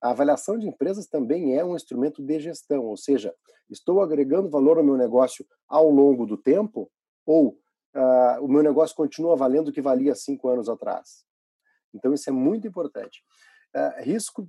[0.01, 3.35] A avaliação de empresas também é um instrumento de gestão, ou seja,
[3.69, 6.91] estou agregando valor ao meu negócio ao longo do tempo
[7.27, 7.59] ou
[7.95, 11.25] uh, o meu negócio continua valendo o que valia cinco anos atrás.
[11.95, 13.23] Então, isso é muito importante.
[13.75, 14.49] Uh, risco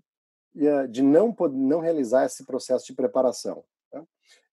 [0.56, 3.64] uh, de não, não realizar esse processo de preparação.
[3.92, 4.04] Tá?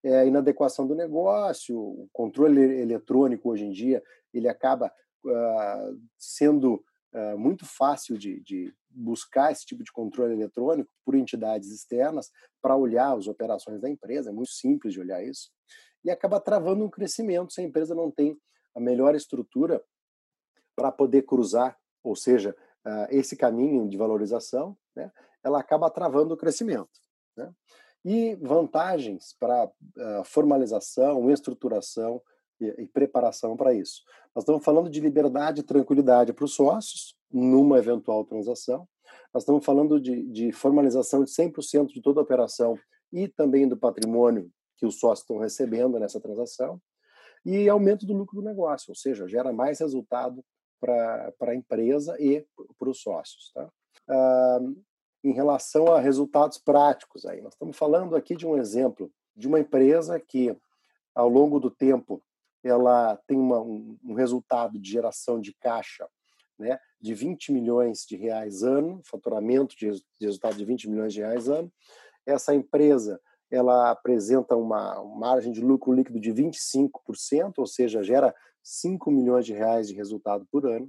[0.03, 4.91] É a inadequação do negócio, o controle eletrônico hoje em dia, ele acaba
[6.17, 6.81] sendo
[7.37, 12.29] muito fácil de, de, buscar esse tipo de controle eletrônico por entidades externas
[12.61, 15.51] para olhar as operações da empresa, é muito simples de olhar isso,
[16.03, 18.37] e acaba travando um crescimento se a empresa não tem
[18.75, 19.83] a melhor estrutura
[20.75, 25.11] para poder cruzar, ou seja, uh, esse caminho de valorização, né,
[25.43, 26.89] ela acaba travando o crescimento.
[27.35, 27.51] Né?
[28.05, 32.21] E vantagens para uh, formalização, estruturação
[32.59, 34.03] e, preparação para isso.
[34.35, 38.87] Nós estamos falando de liberdade e tranquilidade para os sócios numa eventual transação.
[39.33, 42.77] Nós estamos falando de, de formalização de 100% de toda a operação
[43.11, 46.81] e também do patrimônio que os sócios estão recebendo nessa transação
[47.45, 50.43] e aumento do lucro do negócio, ou seja, gera mais resultado
[50.79, 52.45] para a empresa e
[52.77, 53.51] para os sócios.
[53.53, 53.69] Tá?
[54.07, 54.59] Ah,
[55.23, 59.59] em relação a resultados práticos, aí, nós estamos falando aqui de um exemplo de uma
[59.59, 60.55] empresa que,
[61.13, 62.21] ao longo do tempo,
[62.63, 66.07] ela tem uma, um, um, resultado de geração de caixa
[66.57, 71.21] né, de 20 milhões de reais ano, faturamento de, de resultado de 20 milhões de
[71.21, 71.71] reais ano.
[72.25, 73.19] Essa empresa
[73.49, 79.53] ela apresenta uma margem de lucro líquido de 25%, ou seja, gera 5 milhões de
[79.53, 80.87] reais de resultado por ano.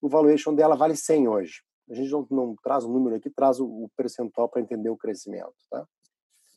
[0.00, 1.62] O valuation dela vale 100 hoje.
[1.90, 4.96] A gente não, não traz o número aqui, traz o, o percentual para entender o
[4.96, 5.52] crescimento.
[5.70, 5.86] Tá?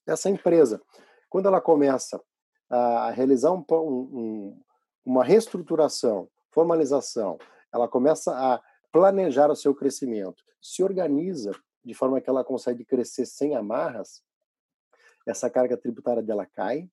[0.08, 0.82] Essa empresa,
[1.30, 2.22] quando ela começa
[2.70, 4.62] a realizar um, um,
[5.06, 7.38] uma reestruturação, formalização,
[7.74, 11.52] ela começa a planejar o seu crescimento, se organiza
[11.84, 14.24] de forma que ela consegue crescer sem amarras,
[15.28, 16.90] essa carga tributária dela cai,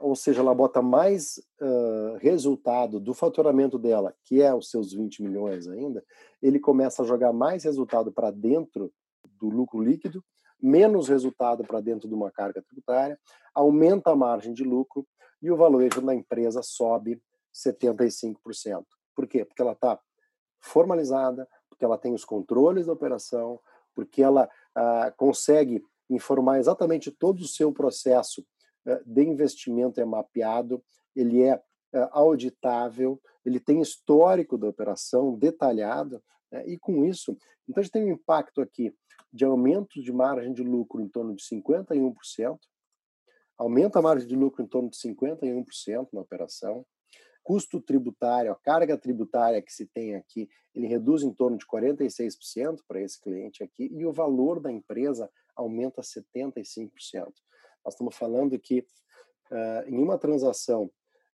[0.00, 5.22] ou seja, ela bota mais uh, resultado do faturamento dela, que é os seus 20
[5.22, 6.04] milhões ainda,
[6.40, 8.92] ele começa a jogar mais resultado para dentro
[9.40, 10.24] do lucro líquido,
[10.60, 13.18] menos resultado para dentro de uma carga tributária,
[13.54, 15.06] aumenta a margem de lucro
[15.40, 17.20] e o valuation da empresa sobe
[17.54, 18.36] 75%.
[19.14, 19.44] Por quê?
[19.44, 19.98] Porque ela está
[20.60, 23.60] formalizada, porque ela tem os controles da operação,
[23.94, 28.44] porque ela ah, consegue informar exatamente todo o seu processo
[28.86, 30.82] eh, de investimento é mapeado,
[31.14, 31.60] ele é
[31.92, 36.66] eh, auditável, ele tem histórico da operação detalhado, né?
[36.66, 37.36] e com isso,
[37.68, 38.94] então a gente tem um impacto aqui
[39.32, 42.58] de aumento de margem de lucro em torno de 51%,
[43.56, 46.86] aumenta a margem de lucro em torno de 51% na operação,
[47.42, 52.80] custo tributário, a carga tributária que se tem aqui, ele reduz em torno de 46%
[52.86, 56.90] para esse cliente aqui, e o valor da empresa aumenta 75%.
[57.84, 58.80] Nós estamos falando que
[59.50, 60.90] uh, em uma transação,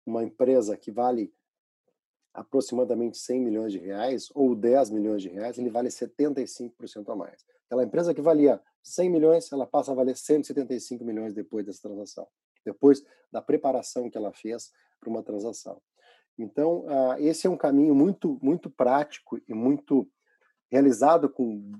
[0.04, 1.32] uma empresa que vale
[2.34, 7.44] aproximadamente 100 milhões de reais ou 10 milhões de reais, ele vale 75% a mais.
[7.66, 12.26] Aquela empresa que valia 100 milhões, ela passa a valer 175 milhões depois dessa transação,
[12.64, 15.80] depois da preparação que ela fez para uma transação.
[16.38, 20.08] Então, uh, esse é um caminho muito, muito prático e muito
[20.70, 21.72] realizado com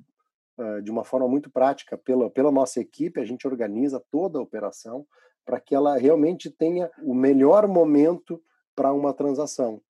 [0.83, 5.07] de uma forma muito prática pela, pela nossa equipe, a gente organiza toda a operação
[5.45, 8.41] para que ela realmente tenha o melhor momento
[8.75, 9.83] para uma transação.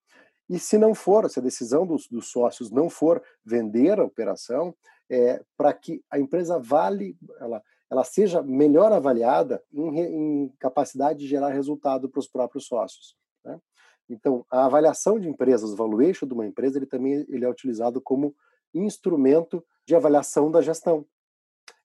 [0.53, 4.75] E se não for, se a decisão dos, dos sócios não for vender a operação,
[5.09, 11.27] é, para que a empresa vale, ela, ela seja melhor avaliada em, em capacidade de
[11.27, 13.17] gerar resultado para os próprios sócios.
[13.43, 13.59] Né?
[14.11, 17.99] Então, a avaliação de empresas, o valuation de uma empresa, ele também ele é utilizado
[17.99, 18.37] como
[18.75, 21.07] instrumento de avaliação da gestão.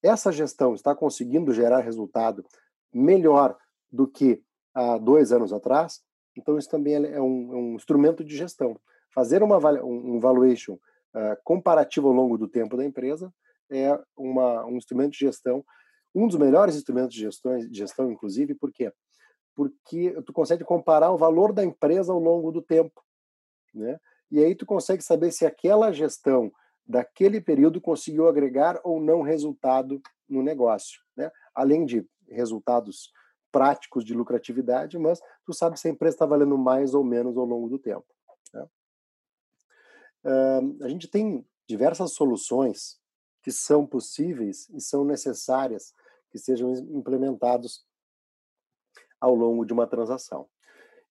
[0.04, 2.46] Essa gestão está conseguindo gerar resultado
[2.94, 3.58] melhor
[3.90, 4.44] do que
[4.74, 6.02] há dois anos atrás,
[6.38, 8.80] então isso também é um, é um instrumento de gestão.
[9.14, 13.34] Fazer uma, um valuation uh, comparativo ao longo do tempo da empresa
[13.70, 15.66] é uma, um instrumento de gestão,
[16.14, 18.92] um dos melhores instrumentos de gestão, de gestão, inclusive, por quê?
[19.56, 23.04] Porque tu consegue comparar o valor da empresa ao longo do tempo,
[23.74, 24.00] né?
[24.30, 26.52] E aí tu consegue saber se aquela gestão
[26.86, 31.32] daquele período conseguiu agregar ou não resultado no negócio, né?
[31.56, 33.12] Além de resultados
[33.58, 37.44] práticos de lucratividade, mas tu sabe se a empresa está valendo mais ou menos ao
[37.44, 38.06] longo do tempo.
[38.54, 38.68] Né?
[40.24, 43.00] Uh, a gente tem diversas soluções
[43.42, 45.92] que são possíveis e são necessárias
[46.30, 47.84] que sejam implementados
[49.20, 50.48] ao longo de uma transação.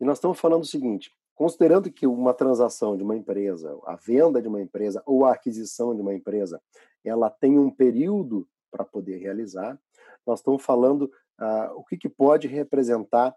[0.00, 4.40] E nós estamos falando o seguinte: considerando que uma transação de uma empresa, a venda
[4.40, 6.62] de uma empresa ou a aquisição de uma empresa,
[7.04, 9.80] ela tem um período para poder realizar,
[10.26, 11.10] nós estamos falando
[11.40, 13.34] uh, o que, que, pode representar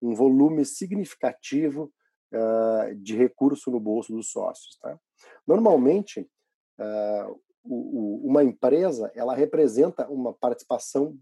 [0.00, 1.92] um volume significativo
[2.32, 4.78] uh, de recurso no bolso dos sócios.
[4.80, 4.98] Tá?
[5.46, 6.20] Normalmente,
[6.78, 11.18] uh, o, o, uma empresa ela representa uma participação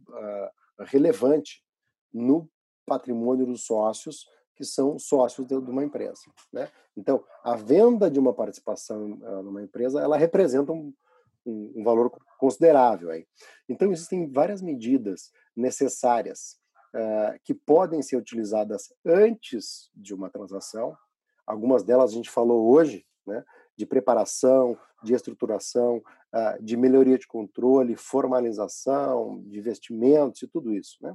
[0.78, 1.64] relevante
[2.12, 2.48] no
[2.86, 6.20] patrimônio dos sócios que são sócios de uma empresa.
[6.52, 6.70] Né?
[6.96, 9.08] Então, a venda de uma participação
[9.42, 10.94] numa empresa, ela representa um,
[11.46, 13.10] um, um valor considerável.
[13.10, 13.26] Aí.
[13.68, 16.58] Então, existem várias medidas necessárias
[16.94, 20.96] uh, que podem ser utilizadas antes de uma transação.
[21.46, 23.44] Algumas delas a gente falou hoje, né,
[23.76, 30.96] de preparação, de estruturação, uh, de melhoria de controle, formalização, de investimentos e tudo isso.
[31.00, 31.14] Né?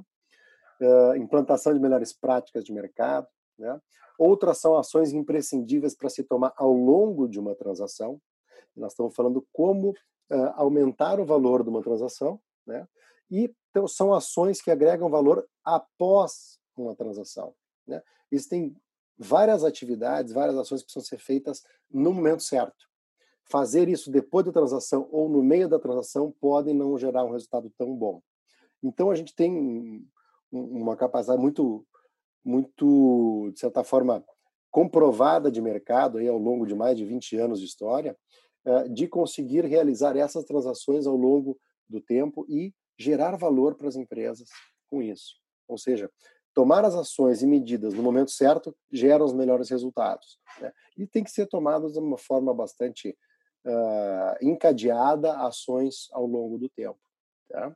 [0.80, 3.26] Uh, implantação de melhores práticas de mercado.
[3.58, 3.80] Né?
[4.18, 8.20] Outras são ações imprescindíveis para se tomar ao longo de uma transação.
[8.74, 9.94] Nós estamos falando como
[10.32, 12.86] uh, aumentar o valor de uma transação, né?
[13.30, 17.54] E então, são ações que agregam valor após uma transação.
[17.86, 18.02] Né?
[18.30, 18.76] Existem
[19.18, 22.86] várias atividades, várias ações que precisam ser feitas no momento certo.
[23.50, 27.72] Fazer isso depois da transação ou no meio da transação pode não gerar um resultado
[27.78, 28.22] tão bom.
[28.82, 30.06] Então a gente tem
[30.50, 31.86] uma capacidade muito,
[32.44, 34.22] muito de certa forma
[34.70, 38.16] comprovada de mercado aí ao longo de mais de 20 anos de história,
[38.90, 41.58] de conseguir realizar essas transações ao longo
[41.88, 44.48] do tempo e gerar valor para as empresas
[44.88, 45.34] com isso.
[45.68, 46.10] Ou seja,
[46.54, 50.38] tomar as ações e medidas no momento certo gera os melhores resultados.
[50.60, 50.72] Né?
[50.96, 53.16] E tem que ser tomadas de uma forma bastante
[53.64, 57.00] uh, encadeada ações ao longo do tempo.
[57.48, 57.74] Tá?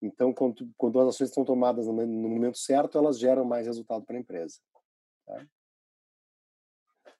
[0.00, 4.04] Então, quando, quando, as ações estão tomadas no, no, momento certo, elas geram mais resultado
[4.04, 4.58] para a empresa.
[5.26, 5.46] Tá?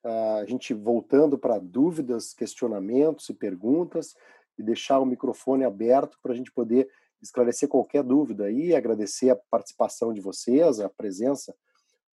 [0.04, 4.14] A gente voltando para dúvidas, questionamentos e perguntas
[4.58, 6.88] e deixar o microfone aberto para a gente poder
[7.20, 11.54] esclarecer qualquer dúvida aí, agradecer a participação de vocês, a presença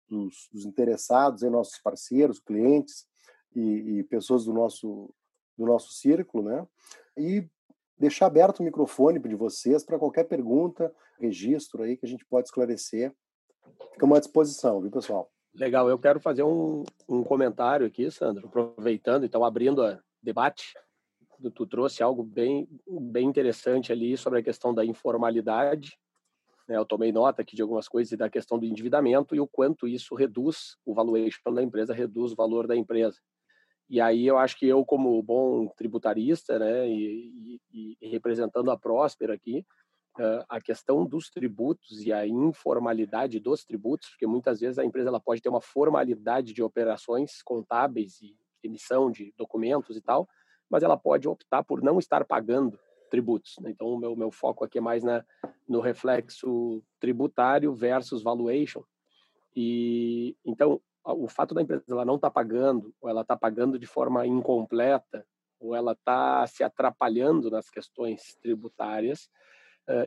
[0.09, 3.07] dos, dos interessados, em nossos parceiros, clientes
[3.55, 5.13] e, e, pessoas do nosso
[5.57, 6.67] do nosso círculo, né?
[7.19, 7.47] E
[7.99, 12.49] deixar aberto o microfone de vocês para qualquer pergunta, registro aí que a gente pode
[12.49, 13.15] esclarecer.
[13.93, 15.31] Ficamos à disposição, viu, pessoal?
[15.55, 20.75] Legal, eu quero fazer um, um comentário aqui, Sandro, aproveitando, então, abrindo a debate.
[21.55, 25.99] Tu trouxe algo bem, bem interessante ali sobre a questão da informalidade.
[26.69, 26.77] Né?
[26.77, 29.89] Eu tomei nota aqui de algumas coisas e da questão do endividamento e o quanto
[29.89, 33.19] isso reduz o valuation da empresa, reduz o valor da empresa.
[33.89, 38.79] E aí eu acho que eu, como bom tributarista, né, e, e, e representando a
[38.79, 39.67] Próspera aqui,
[40.49, 45.21] a questão dos tributos e a informalidade dos tributos, porque muitas vezes a empresa ela
[45.21, 50.29] pode ter uma formalidade de operações contábeis e emissão de documentos e tal,
[50.69, 52.79] mas ela pode optar por não estar pagando
[53.11, 53.57] tributos.
[53.61, 53.71] Né?
[53.71, 55.25] Então, o meu, meu foco aqui é mais na,
[55.69, 58.83] no reflexo tributário versus valuation.
[59.55, 63.79] E então, o fato da empresa ela não estar tá pagando, ou ela está pagando
[63.79, 65.27] de forma incompleta,
[65.59, 69.29] ou ela está se atrapalhando nas questões tributárias,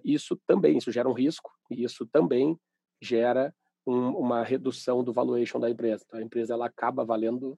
[0.03, 2.57] isso também isso gera um risco e isso também
[3.01, 3.53] gera
[3.85, 6.03] um, uma redução do valuation da empresa.
[6.05, 7.57] Então, a empresa ela acaba valendo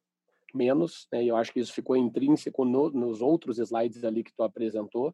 [0.53, 1.23] menos, né?
[1.23, 5.13] E eu acho que isso ficou intrínseco no, nos outros slides ali que tu apresentou,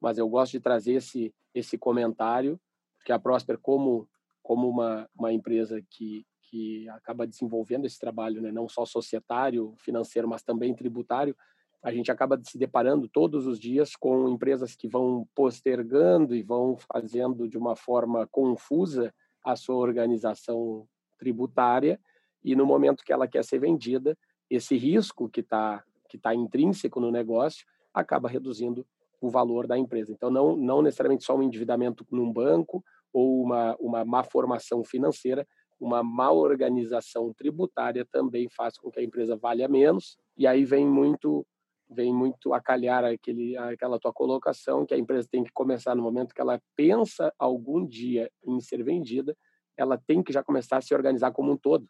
[0.00, 2.58] mas eu gosto de trazer esse esse comentário
[2.96, 4.08] porque a Prosper como
[4.42, 10.28] como uma uma empresa que que acaba desenvolvendo esse trabalho, né, não só societário, financeiro,
[10.28, 11.34] mas também tributário,
[11.82, 16.76] a gente acaba se deparando todos os dias com empresas que vão postergando e vão
[16.76, 19.12] fazendo de uma forma confusa
[19.44, 20.86] a sua organização
[21.18, 22.00] tributária
[22.44, 24.16] e no momento que ela quer ser vendida,
[24.50, 27.64] esse risco que está que tá intrínseco no negócio
[27.94, 28.86] acaba reduzindo
[29.18, 30.12] o valor da empresa.
[30.12, 35.46] Então, não, não necessariamente só um endividamento num banco ou uma, uma má formação financeira,
[35.80, 40.18] uma má organização tributária também faz com que a empresa valha menos.
[40.36, 41.46] E aí vem muito
[41.94, 46.02] vem muito a calhar aquele, aquela tua colocação, que a empresa tem que começar no
[46.02, 49.36] momento que ela pensa algum dia em ser vendida,
[49.76, 51.86] ela tem que já começar a se organizar como um todo.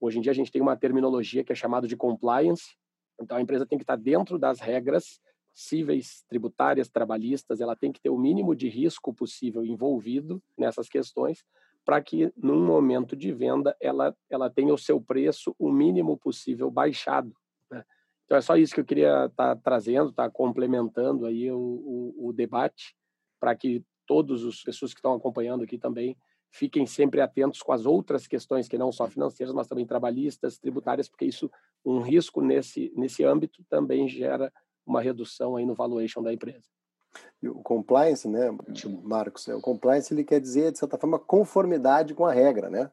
[0.00, 2.76] Hoje em dia a gente tem uma terminologia que é chamada de compliance,
[3.20, 5.20] então a empresa tem que estar dentro das regras
[5.54, 11.42] cíveis, tributárias, trabalhistas, ela tem que ter o mínimo de risco possível envolvido nessas questões,
[11.82, 16.70] para que num momento de venda ela ela tenha o seu preço o mínimo possível
[16.70, 17.34] baixado.
[18.26, 21.58] Então é só isso que eu queria estar tá trazendo, estar tá complementando aí o,
[21.58, 22.94] o, o debate,
[23.40, 26.16] para que todos os pessoas que estão acompanhando aqui também
[26.50, 31.08] fiquem sempre atentos com as outras questões que não só financeiras, mas também trabalhistas, tributárias,
[31.08, 31.50] porque isso
[31.84, 34.52] um risco nesse nesse âmbito também gera
[34.84, 36.68] uma redução aí no valuation da empresa.
[37.42, 38.50] E o compliance, né,
[39.02, 42.90] Marcos, é, o compliance ele quer dizer de certa forma conformidade com a regra, né?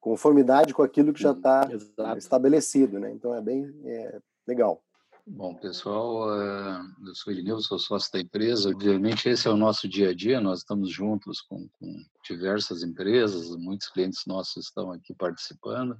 [0.00, 1.68] Conformidade com aquilo que já está
[2.16, 3.10] estabelecido, né?
[3.10, 4.82] Então é bem é, Legal.
[5.26, 8.70] Bom, pessoal, eh, eu sou Irineu, sou sócio da empresa.
[8.70, 10.40] Obviamente, esse é o nosso dia a dia.
[10.40, 15.98] Nós estamos juntos com, com diversas empresas, muitos clientes nossos estão aqui participando.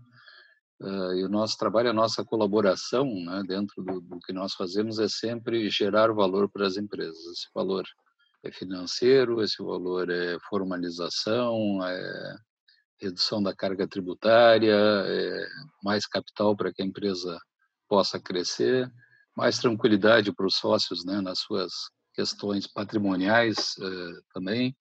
[0.81, 4.99] Uh, e o nosso trabalho, a nossa colaboração né, dentro do, do, que nós fazemos
[4.99, 7.19] é sempre gerar valor para as empresas.
[7.27, 7.85] Esse valor
[8.43, 12.37] é financeiro, esse valor é formalização, é
[12.99, 15.47] redução da carga tributária, é
[15.83, 17.39] mais capital para que a empresa
[17.89, 18.91] possa crescer,
[19.37, 21.73] mais tranquilidade para os sócios né, nas suas
[22.13, 24.77] questões patrimoniais eh, também,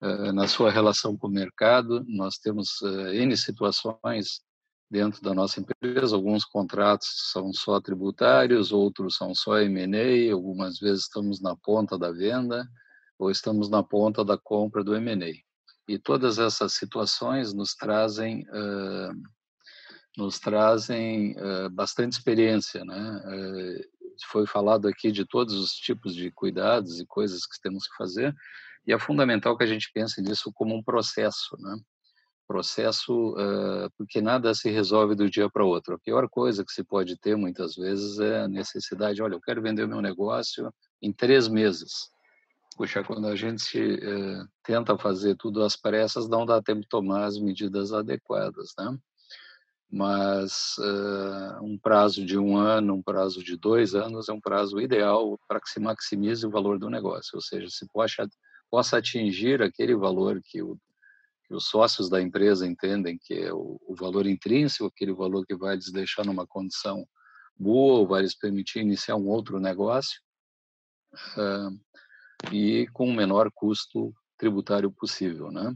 [0.00, 2.04] eh, na sua relação com o mercado.
[2.06, 4.40] Nós temos eh, N situações
[4.90, 11.02] dentro da nossa empresa, alguns contratos são só tributários, outros são só M&A, algumas vezes
[11.02, 12.68] estamos na ponta da venda
[13.18, 15.32] ou estamos na ponta da compra do M&A.
[15.88, 19.12] E todas essas situações nos trazem uh,
[20.16, 23.22] nos trazem uh, bastante experiência, né?
[23.24, 24.00] Uh,
[24.30, 28.34] foi falado aqui de todos os tipos de cuidados e coisas que temos que fazer,
[28.86, 31.76] e é fundamental que a gente pense nisso como um processo, né?
[32.46, 35.94] Processo, uh, porque nada se resolve do dia para o outro.
[35.94, 39.62] A pior coisa que se pode ter muitas vezes é a necessidade, olha, eu quero
[39.62, 42.10] vender o meu negócio em três meses.
[42.76, 44.00] Puxa, quando a gente
[44.64, 48.98] tenta fazer tudo às pressas, não dá tempo de tomar as medidas adequadas, né?
[49.90, 54.80] Mas uh, um prazo de um ano, um prazo de dois anos é um prazo
[54.80, 58.28] ideal para que se maximize o valor do negócio, ou seja, se possa,
[58.70, 60.78] possa atingir aquele valor que, o,
[61.44, 65.56] que, os sócios da empresa entendem que é o, o, valor intrínseco, aquele valor que
[65.56, 67.04] vai lhes deixar numa condição
[67.58, 70.20] boa ou vai lhes permitir iniciar um outro negócio
[71.36, 75.74] uh, e com o menor custo tributário possível, né?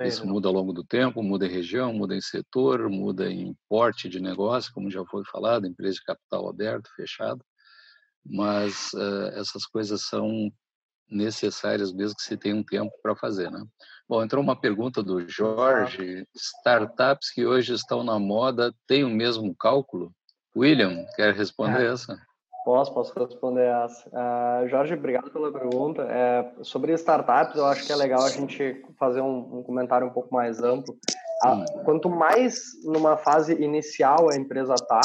[0.00, 4.08] Isso muda ao longo do tempo, muda em região, muda em setor, muda em porte
[4.08, 7.44] de negócio, como já foi falado, empresa de capital aberto, fechado.
[8.24, 10.52] Mas uh, essas coisas são
[11.10, 13.64] necessárias mesmo que se tenha um tempo para fazer, né?
[14.08, 16.26] Bom, entrou uma pergunta do Jorge.
[16.34, 20.12] Startups que hoje estão na moda têm o mesmo cálculo?
[20.56, 21.92] William, quer responder é.
[21.92, 22.27] essa?
[22.68, 24.10] Posso, posso responder essa.
[24.10, 26.02] Uh, Jorge, obrigado pela pergunta.
[26.02, 30.10] É, sobre startups, eu acho que é legal a gente fazer um, um comentário um
[30.10, 30.94] pouco mais amplo.
[31.86, 35.00] Quanto mais numa fase inicial a empresa está,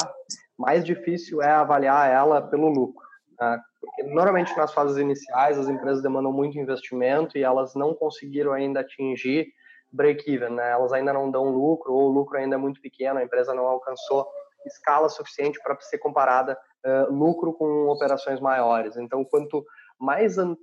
[0.59, 3.07] mais difícil é avaliar ela pelo lucro.
[3.41, 8.51] Uh, porque normalmente nas fases iniciais as empresas demandam muito investimento e elas não conseguiram
[8.51, 9.47] ainda atingir
[9.89, 10.69] break-even, né?
[10.71, 13.65] elas ainda não dão lucro ou o lucro ainda é muito pequeno, a empresa não
[13.65, 14.27] alcançou
[14.65, 16.57] escala suficiente para ser comparada
[17.09, 18.97] lucro com operações maiores.
[18.97, 19.65] Então, quanto
[19.99, 20.57] mais, uh,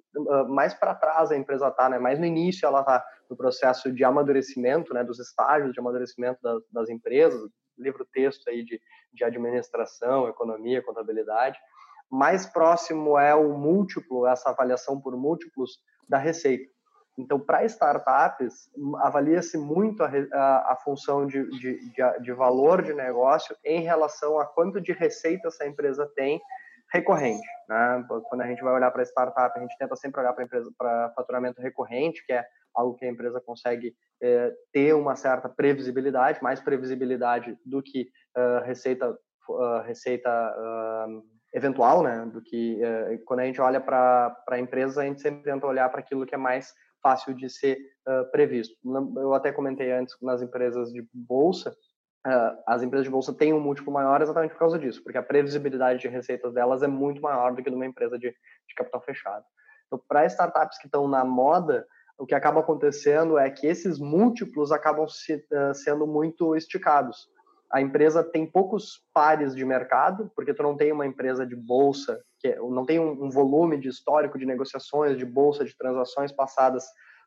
[0.48, 4.04] mais para trás a empresa está, né, mais no início ela está no processo de
[4.04, 7.40] amadurecimento, né, dos estágios de amadurecimento das, das empresas,
[7.78, 8.80] livro texto aí de,
[9.12, 11.58] de administração, economia, contabilidade,
[12.10, 16.70] mais próximo é o múltiplo, essa avaliação por múltiplos da receita.
[17.20, 22.92] Então, para startups, avalia-se muito a, a, a função de, de, de, de, valor de
[22.92, 26.40] negócio em relação a quanto de receita essa empresa tem
[26.92, 27.46] recorrente.
[27.68, 28.04] Né?
[28.28, 30.34] Quando a gente vai olhar para startup, a gente tenta sempre olhar
[30.76, 32.44] para faturamento recorrente, que é
[32.74, 38.64] algo que a empresa consegue é, ter uma certa previsibilidade, mais previsibilidade do que uh,
[38.64, 39.10] receita,
[39.48, 42.28] uh, receita uh, eventual, né?
[42.32, 45.88] Do que uh, quando a gente olha para a empresa, a gente sempre tenta olhar
[45.88, 46.72] para aquilo que é mais
[47.02, 48.76] fácil de ser uh, previsto.
[49.16, 51.70] Eu até comentei antes nas empresas de bolsa,
[52.26, 55.22] uh, as empresas de bolsa têm um múltiplo maior exatamente por causa disso, porque a
[55.22, 59.00] previsibilidade de receitas delas é muito maior do que de uma empresa de, de capital
[59.02, 59.44] fechado.
[59.86, 61.86] Então, para startups que estão na moda,
[62.18, 67.28] o que acaba acontecendo é que esses múltiplos acabam se, uh, sendo muito esticados
[67.72, 72.20] a empresa tem poucos pares de mercado, porque tu não tem uma empresa de bolsa,
[72.40, 76.32] que é, não tem um, um volume de histórico de negociações, de bolsa, de transações
[76.32, 76.84] passadas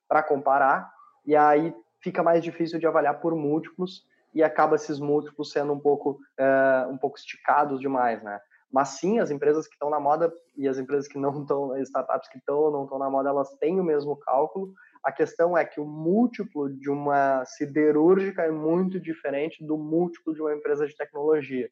[0.08, 0.92] para comparar,
[1.26, 5.80] e aí fica mais difícil de avaliar por múltiplos e acaba esses múltiplos sendo um
[5.80, 8.40] pouco uh, um pouco esticados demais, né?
[8.70, 12.28] Mas sim, as empresas que estão na moda e as empresas que não estão, startups
[12.28, 14.74] que estão ou não estão na moda, elas têm o mesmo cálculo,
[15.04, 20.42] a questão é que o múltiplo de uma siderúrgica é muito diferente do múltiplo de
[20.42, 21.70] uma empresa de tecnologia.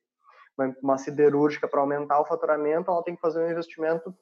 [0.83, 4.13] Uma, siderúrgica, para aumentar o faturamento, ela tem que fazer um investimento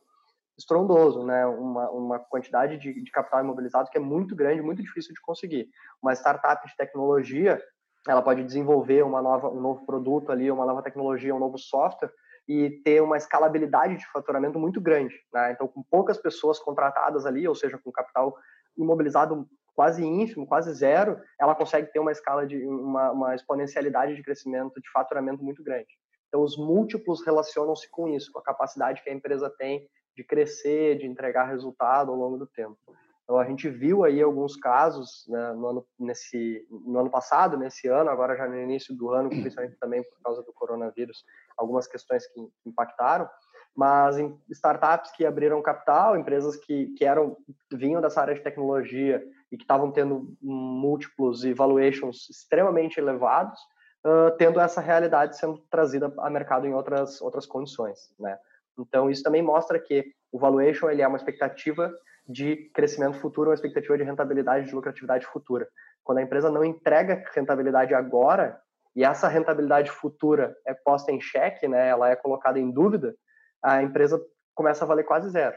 [0.57, 1.45] estrondoso, né?
[1.45, 5.67] uma, uma quantidade de, de capital imobilizado que é muito grande, muito difícil de conseguir.
[6.01, 7.61] Uma startup de tecnologia,
[8.07, 12.11] ela pode desenvolver uma nova, um novo produto ali, uma nova tecnologia, um novo software,
[12.47, 15.15] e ter uma escalabilidade de faturamento muito grande.
[15.33, 15.51] Né?
[15.51, 18.35] Então, com poucas pessoas contratadas ali, ou seja, com capital
[18.83, 24.21] imobilizado quase ínfimo, quase zero, ela consegue ter uma escala de uma, uma exponencialidade de
[24.21, 25.87] crescimento, de faturamento muito grande.
[26.27, 30.97] Então, os múltiplos relacionam-se com isso, com a capacidade que a empresa tem de crescer,
[30.97, 32.77] de entregar resultado ao longo do tempo.
[33.23, 37.87] Então, a gente viu aí alguns casos né, no, ano, nesse, no ano passado, nesse
[37.87, 39.29] ano, agora já no início do ano,
[39.69, 41.23] principalmente também por causa do coronavírus,
[41.57, 43.29] algumas questões que impactaram,
[43.75, 47.37] mas em startups que abriram capital, empresas que, que eram
[47.71, 53.59] vinham dessa área de tecnologia e que estavam tendo múltiplos e valuations extremamente elevados,
[54.05, 58.37] uh, tendo essa realidade sendo trazida a mercado em outras outras condições, né?
[58.77, 61.91] Então isso também mostra que o valuation ele é uma expectativa
[62.27, 65.67] de crescimento futuro, uma expectativa de rentabilidade, de lucratividade futura.
[66.03, 68.59] Quando a empresa não entrega rentabilidade agora
[68.95, 71.87] e essa rentabilidade futura é posta em xeque, né?
[71.87, 73.15] Ela é colocada em dúvida
[73.63, 74.23] a empresa
[74.55, 75.55] começa a valer quase zero.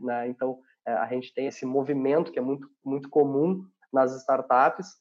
[0.00, 0.28] Né?
[0.28, 4.94] Então, é, a gente tem esse movimento que é muito, muito comum nas startups,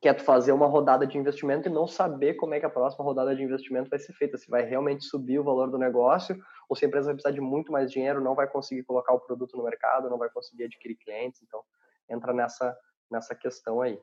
[0.00, 2.70] que é tu fazer uma rodada de investimento e não saber como é que a
[2.70, 6.38] próxima rodada de investimento vai ser feita, se vai realmente subir o valor do negócio,
[6.68, 9.20] ou se a empresa vai precisar de muito mais dinheiro, não vai conseguir colocar o
[9.20, 11.62] produto no mercado, não vai conseguir adquirir clientes, então
[12.08, 12.76] entra nessa,
[13.10, 14.00] nessa questão aí.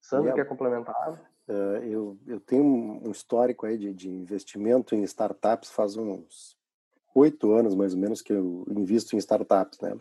[0.00, 1.20] Sandro, quer complementar?
[1.48, 6.55] Uh, eu, eu tenho um histórico aí de, de investimento em startups faz uns
[7.18, 9.96] oito anos, mais ou menos, que eu invisto em startups, né?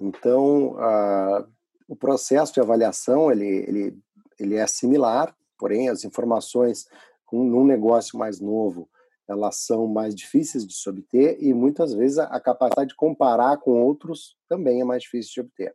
[0.00, 1.46] Então, a,
[1.88, 3.98] o processo de avaliação, ele, ele,
[4.38, 6.86] ele é similar, porém, as informações
[7.32, 8.88] num negócio mais novo,
[9.28, 13.58] elas são mais difíceis de se obter e, muitas vezes, a, a capacidade de comparar
[13.58, 15.74] com outros também é mais difícil de obter.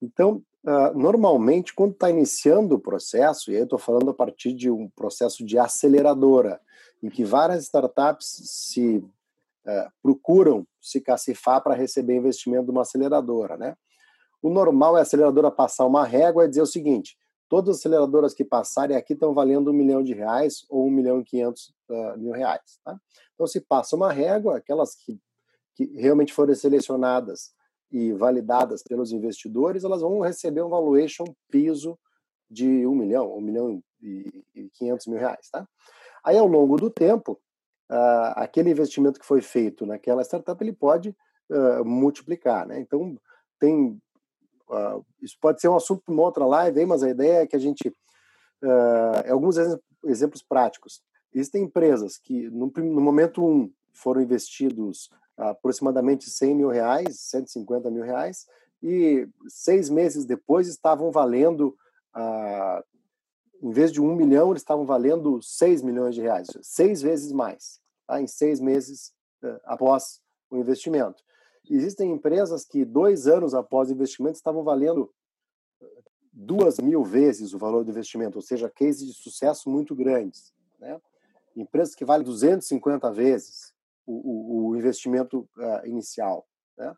[0.00, 4.52] Então, Uh, normalmente, quando está iniciando o processo, e aí eu estou falando a partir
[4.52, 6.60] de um processo de aceleradora,
[7.02, 9.02] em que várias startups se
[9.68, 13.76] é, procuram se cacifar para receber investimento de uma aceleradora, né?
[14.40, 18.32] O normal é a aceleradora passar uma régua e dizer o seguinte: todas as aceleradoras
[18.32, 22.18] que passarem aqui estão valendo um milhão de reais ou um milhão e quinhentos uh,
[22.18, 22.80] mil reais.
[22.84, 22.98] Tá?
[23.34, 25.20] Então, se passa uma régua, aquelas que,
[25.74, 27.52] que realmente foram selecionadas
[27.90, 31.98] e validadas pelos investidores, elas vão receber um valuation piso
[32.50, 35.48] de um milhão, um milhão e quinhentos mil reais.
[35.50, 35.66] Tá?
[36.24, 37.38] Aí, ao longo do tempo,
[37.90, 41.14] uh, aquele investimento que foi feito naquela startup ele pode
[41.50, 42.80] uh, multiplicar, né?
[42.80, 43.18] Então
[43.58, 44.00] tem
[44.70, 47.56] uh, isso pode ser um assunto para uma outra live, mas a ideia é que
[47.56, 47.88] a gente
[48.62, 49.56] uh, alguns
[50.04, 51.02] exemplos práticos.
[51.34, 58.02] Existem empresas que no, no momento um foram investidos aproximadamente 100 mil reais, 150 mil
[58.02, 58.46] reais,
[58.82, 61.76] e seis meses depois estavam valendo,
[63.62, 67.80] em vez de um milhão, eles estavam valendo 6 milhões de reais, seis vezes mais
[68.06, 68.20] tá?
[68.20, 71.22] em seis meses uh, após o investimento.
[71.70, 75.12] Existem empresas que dois anos após o investimento estavam valendo
[76.38, 80.52] duas mil vezes o valor do investimento, ou seja, cases de sucesso muito grandes.
[80.78, 81.00] Né?
[81.56, 83.74] Empresas que valem 250 vezes
[84.06, 86.46] o, o, o investimento uh, inicial.
[86.76, 86.94] Né?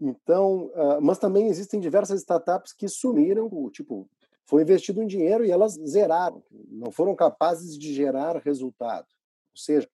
[0.00, 4.08] Então, uh, mas também existem diversas startups que sumiram, tipo,
[4.46, 9.06] foi investido um dinheiro e elas zeraram, não foram capazes de gerar resultado.
[9.52, 9.88] Ou seja,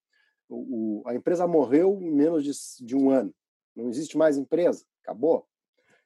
[0.49, 2.53] o, a empresa morreu em menos de,
[2.85, 3.35] de um ano.
[3.75, 5.47] Não existe mais empresa, acabou.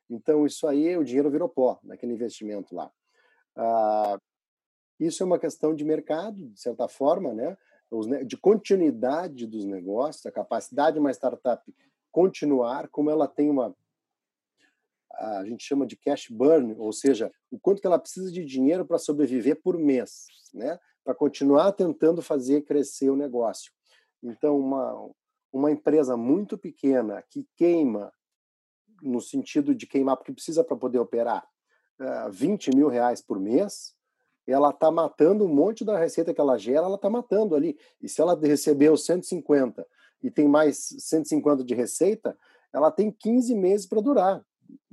[0.09, 2.93] Então, isso aí, o dinheiro virou pó naquele investimento lá.
[3.57, 4.19] Ah,
[5.01, 7.57] isso é uma questão de mercado, de certa forma, né?
[8.25, 11.63] de continuidade dos negócios, a capacidade de uma startup
[12.11, 13.75] continuar, como ela tem uma
[15.19, 18.85] a gente chama de cash burn, ou seja, o quanto que ela precisa de dinheiro
[18.85, 20.79] para sobreviver por mês, né?
[21.05, 23.73] Para continuar tentando fazer crescer o negócio.
[24.23, 25.11] Então, uma,
[25.53, 28.13] uma empresa muito pequena que queima,
[29.03, 31.47] no sentido de queimar, porque precisa para poder operar,
[32.31, 33.95] 20 eh, mil reais por mês,
[34.47, 37.77] ela está matando um monte da receita que ela gera, ela está matando ali.
[38.01, 39.85] E se ela recebeu 150
[40.23, 42.39] e tem mais 150 de receita,
[42.73, 44.45] ela tem 15 meses para durar.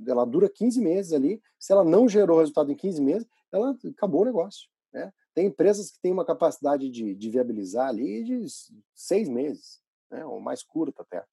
[0.06, 1.42] Ela dura 15 meses ali.
[1.58, 4.68] Se ela não gerou resultado em 15 meses, ela acabou o negócio.
[4.92, 5.12] Né?
[5.34, 8.46] Tem empresas que têm uma capacidade de, de viabilizar ali de
[8.94, 10.24] seis meses, né?
[10.24, 11.24] ou mais curta até.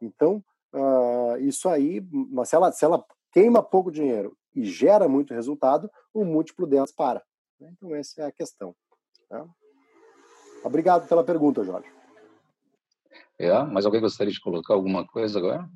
[0.00, 5.34] Então, uh, isso aí, mas se ela, se ela queima pouco dinheiro e gera muito
[5.34, 7.22] resultado, o múltiplo delas para.
[7.60, 7.72] Né?
[7.76, 8.74] Então, essa é a questão.
[9.28, 9.46] Tá?
[10.64, 11.88] Obrigado pela pergunta, Jorge.
[13.38, 15.68] É, mas alguém gostaria de colocar alguma coisa agora?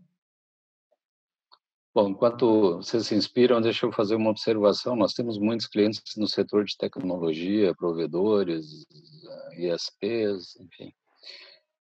[1.92, 4.94] Bom, enquanto vocês se inspiram, deixa eu fazer uma observação.
[4.94, 8.86] Nós temos muitos clientes no setor de tecnologia, provedores,
[9.58, 10.92] ISPs, enfim.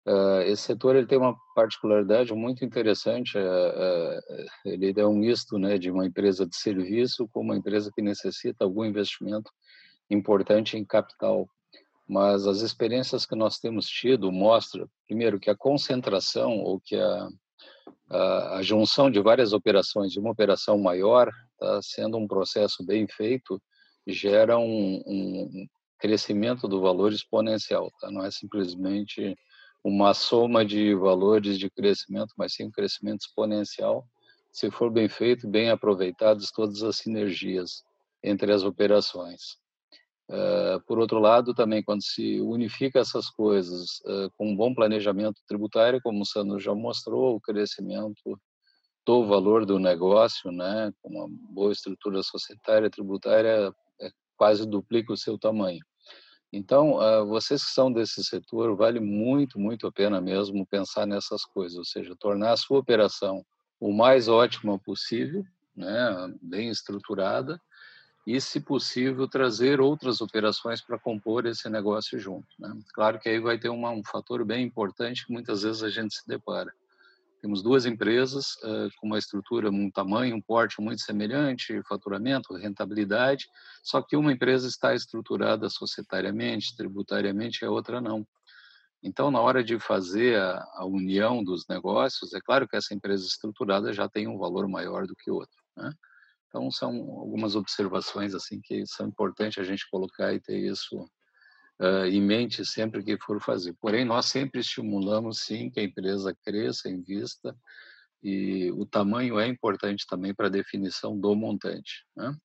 [0.07, 3.38] Uh, esse setor ele tem uma particularidade muito interessante.
[3.38, 8.01] Uh, ele é um misto né, de uma empresa de serviço com uma empresa que
[8.01, 9.51] necessita algum investimento
[10.10, 11.47] importante em capital.
[12.07, 17.30] Mas as experiências que nós temos tido mostram, primeiro, que a concentração ou que a,
[18.10, 23.62] a, junção de várias operações de uma operação maior, tá, sendo um processo bem feito,
[24.07, 25.68] gera um, um
[25.99, 27.91] crescimento do valor exponencial.
[27.99, 28.10] Tá?
[28.10, 29.36] Não é simplesmente
[29.84, 34.05] uma soma de valores de crescimento, mas sim um crescimento exponencial,
[34.51, 37.84] se for bem feito, bem aproveitadas todas as sinergias
[38.24, 39.59] entre as operações.
[40.30, 45.41] Uh, por outro lado, também quando se unifica essas coisas uh, com um bom planejamento
[45.47, 48.39] tributário, como o Sandro já mostrou, o crescimento
[49.03, 55.17] do valor do negócio, né, com uma boa estrutura societária tributária, é, quase duplica o
[55.17, 55.84] seu tamanho.
[56.53, 61.43] Então, uh, vocês que são desse setor, vale muito, muito a pena mesmo pensar nessas
[61.43, 63.43] coisas, ou seja, tornar a sua operação
[63.80, 65.43] o mais ótima possível,
[65.75, 67.59] né, bem estruturada,
[68.32, 72.47] e, se possível, trazer outras operações para compor esse negócio junto.
[72.59, 72.71] Né?
[72.93, 76.13] Claro que aí vai ter uma, um fator bem importante que muitas vezes a gente
[76.13, 76.71] se depara.
[77.41, 83.47] Temos duas empresas uh, com uma estrutura, um tamanho, um porte muito semelhante, faturamento, rentabilidade,
[83.82, 88.27] só que uma empresa está estruturada societariamente, tributariamente, e a outra não.
[89.01, 93.25] Então, na hora de fazer a, a união dos negócios, é claro que essa empresa
[93.25, 95.57] estruturada já tem um valor maior do que outra.
[95.75, 95.91] Né?
[96.50, 101.00] Então, são algumas observações assim que são importantes a gente colocar e ter isso
[101.80, 103.74] uh, em mente sempre que for fazer.
[103.80, 107.56] Porém, nós sempre estimulamos, sim, que a empresa cresça, invista,
[108.22, 112.04] e o tamanho é importante também para a definição do montante.
[112.18, 112.36] Né?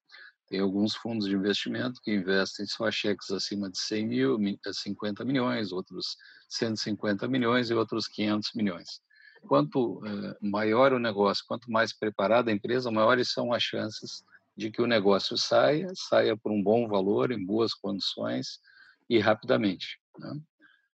[0.46, 4.38] Tem alguns fundos de investimento que investem só cheques acima de 100 mil,
[4.70, 6.16] 50 milhões, outros
[6.50, 9.00] 150 milhões e outros 500 milhões
[9.46, 14.24] quanto eh, maior o negócio, quanto mais preparada a empresa, maiores são as chances
[14.56, 18.60] de que o negócio saia, saia por um bom valor, em boas condições
[19.08, 19.98] e rapidamente.
[20.18, 20.40] Né?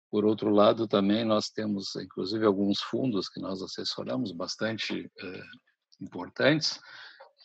[0.10, 5.44] Por outro lado, também nós temos, inclusive, alguns fundos que nós assessoramos bastante eh,
[6.02, 6.80] importantes,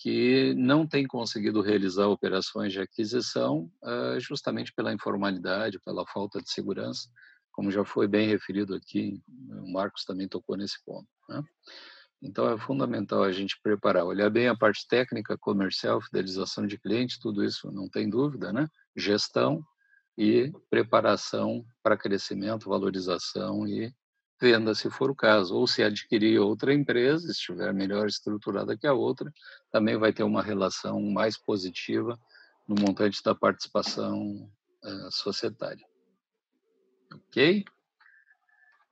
[0.01, 6.51] que não têm conseguido realizar operações de aquisição eh, justamente pela informalidade, pela falta de
[6.51, 7.09] segurança,
[7.55, 9.23] como já foi bem referido aqui,
[9.63, 11.09] o Marcos também tocou nesse ponto.
[11.29, 11.43] Né?
[12.21, 17.21] Então, é fundamental a gente preparar, olhar bem a parte técnica, comercial, fidelização de cliente,
[17.21, 18.67] tudo isso não tem dúvida, né?
[18.97, 19.63] Gestão
[20.17, 23.93] e preparação para crescimento, valorização e
[24.41, 25.55] venda, se for o caso.
[25.55, 29.31] Ou se adquirir outra empresa, estiver melhor estruturada que a outra,
[29.71, 32.19] também vai ter uma relação mais positiva
[32.67, 34.51] no montante da participação
[34.83, 35.85] uh, societária.
[37.15, 37.65] Ok?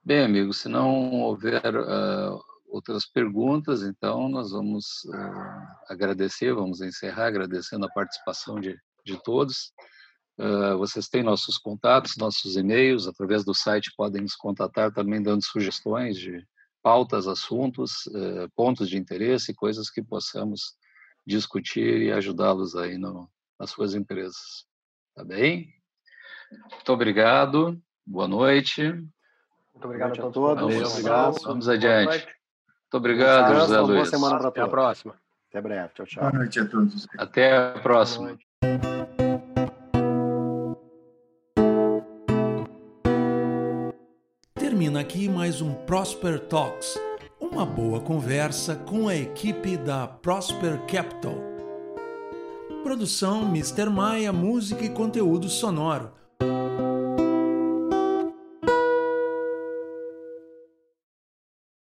[0.05, 7.27] Bem, amigos, se não houver uh, outras perguntas, então nós vamos uh, agradecer, vamos encerrar
[7.27, 9.73] agradecendo a participação de, de todos.
[10.39, 15.45] Uh, vocês têm nossos contatos, nossos e-mails, através do site podem nos contatar também dando
[15.45, 16.45] sugestões de
[16.83, 18.09] pautas, assuntos,
[18.57, 20.77] pontos de interesse, coisas que possamos
[21.25, 24.66] discutir e ajudá-los aí no, nas suas empresas.
[25.14, 25.73] Tá bem?
[26.73, 27.81] Muito obrigado.
[28.07, 28.82] Boa noite.
[28.82, 30.61] Muito obrigado a todos.
[30.61, 32.18] Vamos, vamos, vamos adiante.
[32.18, 33.94] Muito obrigado, José Luiz.
[33.94, 35.14] Boa semana para Até a próxima.
[35.48, 35.88] Até breve.
[35.94, 36.22] Tchau, tchau.
[36.22, 37.09] Boa noite a todos.
[37.18, 38.38] Até a próxima.
[44.82, 46.98] termina aqui mais um Prosper Talks,
[47.40, 51.36] uma boa conversa com a equipe da Prosper Capital.
[52.82, 53.88] Produção Mr.
[53.88, 56.11] Maia, música e conteúdo sonoro